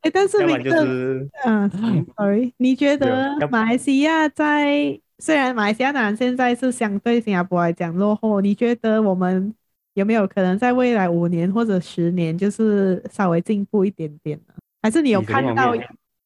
[0.00, 1.70] 哎， 但是维德，就是、嗯
[2.16, 9.54] ，sorry，你觉得马来西亚在虽然马来西亚当然现在是相对新加坡来讲落后，你觉得我们？
[9.94, 14.54] 有没有可能在未来五年或者十年，就是稍微进步一点点呢？
[14.82, 15.74] 还是你有看到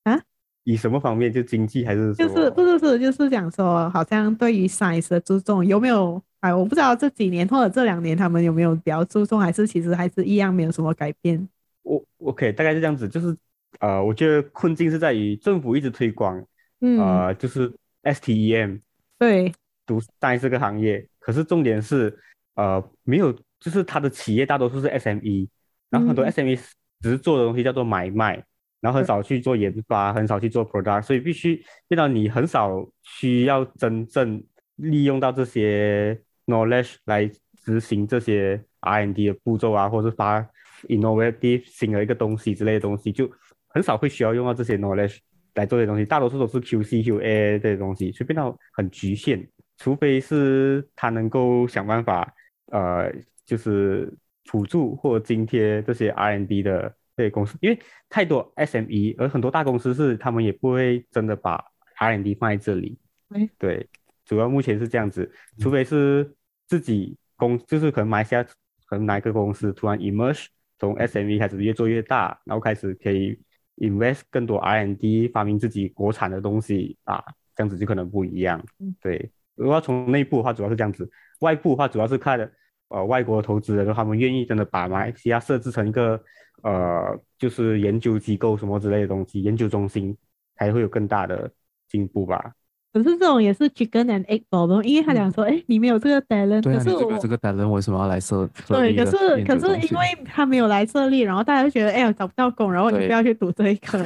[0.05, 0.21] 啊？
[0.64, 1.33] 以什么方面？
[1.33, 2.14] 就经济还是？
[2.14, 6.21] 就是不是不是，就是讲说，好像对于 science 的注重有没有？
[6.41, 11.49] 哎，我不知道这几年或者这两年他们有没有比较注重，还是其实还是一样，没有什么改变。
[11.83, 13.37] 我 OK，大概是这样子，就是
[13.81, 16.45] 呃，我觉得困境是在于政府一直推广，
[16.81, 17.73] 嗯，呃，就是
[18.05, 18.81] STEM
[19.19, 19.53] 对，
[19.87, 22.17] 读 science 这个行业，可是重点是
[22.55, 23.37] 呃没有。
[23.59, 25.49] 就是他的企业大多数是 SME，
[25.91, 26.61] 然后很多 SME
[27.01, 28.43] 只是做的东西叫做买卖，
[28.81, 34.43] 然后很少去做研发，很少去做 product，所以必须变到你很少需要真正
[34.77, 37.31] 利用到这些 knowledge 来
[37.65, 40.41] 执行这些 R&D 的步骤啊，或者是发
[40.89, 43.29] innovative 新的一个东西之类的东西，就
[43.69, 45.19] 很少会需要用到这些 knowledge
[45.55, 49.49] 来做这些东西，大多数都是 QC、QA 这些东西，所以变到很局限，
[49.79, 52.31] 除非是他能够想办法，
[52.73, 53.11] 呃。
[53.47, 54.13] 就是
[54.45, 57.79] 辅助或津贴这些 R&D 的这些公司，因为
[58.09, 61.65] 太多 SME，而很多大公司是他们也不会真的把
[61.99, 62.99] R&D 放在这里。
[63.31, 63.89] 欸、对，
[64.25, 66.35] 主要目前是这样子，除非是
[66.67, 68.45] 自己公，就是可能马来西亚
[68.87, 70.47] 可能哪一个公司突然 emerge，
[70.79, 73.41] 从 SME 开始越做越大，然后开始可以
[73.77, 77.25] invest 更多 R&D，发明自己国产的东西啊，
[77.55, 78.65] 这样子就可能不一样。
[79.01, 81.05] 对，如果要从内部的话，主要是这样子；
[81.41, 82.51] 外部的话，主要是看。
[82.89, 86.20] 呃，外国投资人他们愿意真的把马来西亚设置成一个
[86.62, 90.16] 呃，就是研究机构什么之类的东西，研究中心
[90.57, 91.51] 才会有更大的
[91.89, 92.53] 进步吧。
[92.93, 98.49] 可是这种也是 chicken and egg problem，因为他讲说，哎、嗯，你没有这个 talent，啊，可是我你这个 talent 为什么要来设？
[98.68, 104.03] 对，可是可是因为他没有来设立，然后大家就觉得，哎呀，找不到工，然后你不要去读这一个。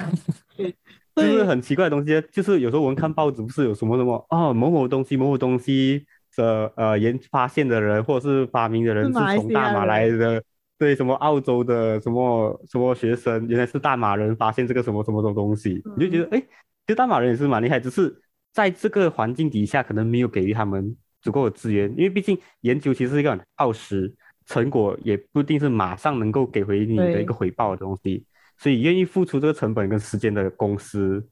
[0.56, 0.74] 对，
[1.14, 6.04] 就是很奇怪的东西，就是有时候我们看报纸，不是有什么什么哦，某某东西，某某东西。
[6.40, 10.42] 的呃研发现的人或者是发明的人是从大马来的，
[10.78, 18.18] 对，什么澳洲的什么什么学生，原来是大马人发现这个什么什么的东西，嗯、你就觉得哎，其实大马人也是蛮厉害，只是
[18.52, 24.12] 在这个环境底下可能没有给予他们足够的资源，因为毕竟研究其实是一个很耗时，
[24.46, 28.24] 成果也不一定是马上能够给回你的一个回报的东西，
[28.58, 31.24] 所以愿意付出这个成本跟时间的公司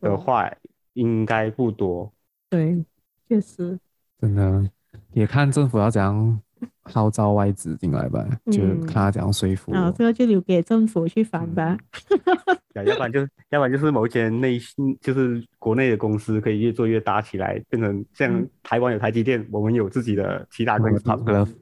[0.00, 0.50] 的话，
[0.94, 2.12] 应该不多。
[2.48, 2.84] 对，
[3.28, 3.78] 确实。
[4.20, 4.68] 真的
[5.12, 6.40] 也看政府要怎样
[6.82, 9.72] 号召外资进来吧，嗯、就看他怎样说服。
[9.72, 11.76] 啊，这个就留给政府去烦吧。
[12.74, 14.58] 要不然就要不然就是某一间内
[15.00, 21.10] 就是国内的公司可以越做越大起来，变成像台湾有台积电，我们有自己的其他公司。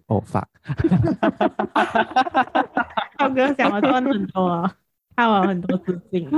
[0.07, 0.45] 哦， fuck！
[3.19, 4.73] 浩哥想要赚很多啊，
[5.17, 6.29] 他有很多资金。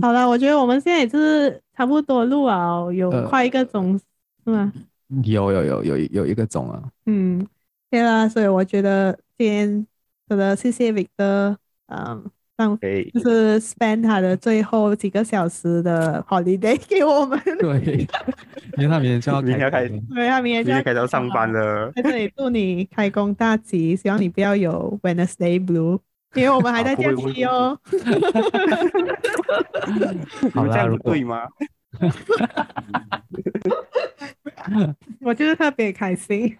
[0.00, 3.98] 好，好了，我觉得我们现在也是差不多录啊，有快一个钟，
[4.44, 4.72] 是吗？
[5.24, 6.82] 有有有有有一个钟啊。
[7.06, 7.46] 嗯，
[7.90, 9.86] 对啦，所以我觉得今天
[10.28, 11.56] 真的谢谢 Victor。
[11.92, 12.24] 嗯，
[12.56, 12.78] 让
[13.12, 17.40] 就是 spend 他的最后几个小时的 holiday 给我们。
[17.58, 18.06] 对，
[18.78, 21.90] 因为他明天就要明天要开，对，他明天就要开始上班了。
[21.96, 25.98] 在这里祝你开工大吉，希望你不要有 Wednesday blue，
[26.34, 27.78] 因为我们还在假期哦。
[30.54, 31.46] 好啦，对吗？
[35.20, 36.56] 我就是特别开心。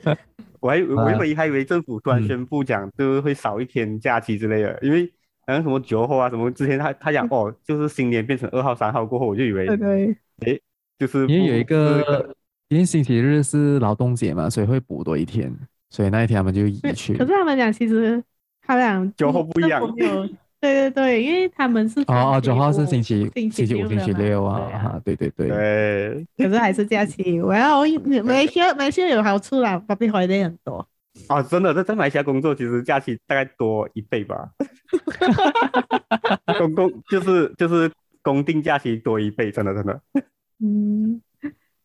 [0.60, 5.10] 我还我以为还以为政府突然宣布讲，就是会少一天假期之类的，嗯、因为
[5.46, 10.60] 好像什么九号啊什么之前他他讲哦，就是新年变成二号三号过后，我就以为对对，诶，
[10.98, 12.34] 就是因为有一个
[12.68, 15.50] 因为星期日是劳动节嘛，所以会补多一天，
[15.88, 17.14] 所以那一天他们就移去。
[17.14, 18.22] 可是他们讲其实
[18.70, 19.82] 他俩九号不一样。
[19.96, 25.48] 对对对，因为他们是哦哦，九号是星期星期五、星期六啊，对对对。
[25.48, 26.26] 对。
[26.36, 27.80] 可是还是假期，我要
[28.22, 30.86] 马来西亚马来西亚有好处啦，public holiday 很多。
[31.26, 34.50] 啊，真的在在马来西亚工作，其实假期大概多一倍吧。
[36.56, 37.90] 公公就是就是
[38.22, 40.00] 公定假期多一倍，真的真的。
[40.62, 41.20] 嗯，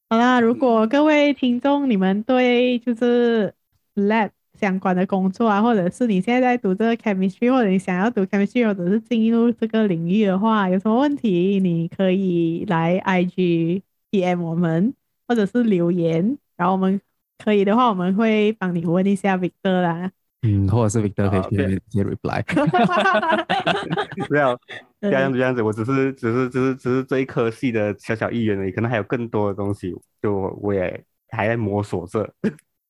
[0.07, 3.51] 好啦，如果各位听众你们对就是
[3.95, 4.29] lab。
[4.59, 13.81] 相关的工作啊，或者是你现在在读这个 chemistry，或者你想要读 chemistry，或者是进入这个领域的话，有什么问题你可以来 IG
[14.11, 14.93] DM 我们，
[15.27, 16.99] 或者是留言，然后我们
[17.37, 20.11] 可以的话，我们会帮你问一下 Victor 啦。
[20.41, 22.43] 嗯，或者是 Victor 可以直接 reply。
[24.27, 24.55] 不要，
[25.01, 29.91] 这样子这样子，我只是只是只是只是这一科系的小小一员而已，可能还有更多的东西，
[30.21, 32.31] 就我也还在摸索着。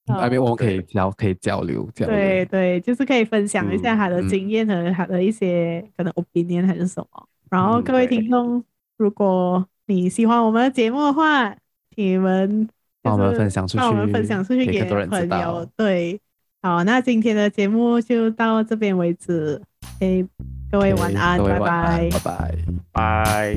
[0.08, 2.14] 那边我们可以交，可以交流，这样。
[2.14, 7.28] 对对，就是可以分享一下他的经验和他的一些可能 opinion 还是什么。
[7.50, 8.64] 然后各位听众，
[8.98, 11.50] 如果你喜欢我们的节目的话，
[11.96, 12.70] 请你们
[13.02, 15.68] 帮我们分享出去，帮我们分享出去给朋友。
[15.76, 16.20] 对，
[16.62, 19.62] 好，那今天的节目就到这边为止。
[20.00, 20.26] 诶，
[20.72, 22.56] 各位晚安，拜拜，拜拜，
[22.92, 23.56] 拜。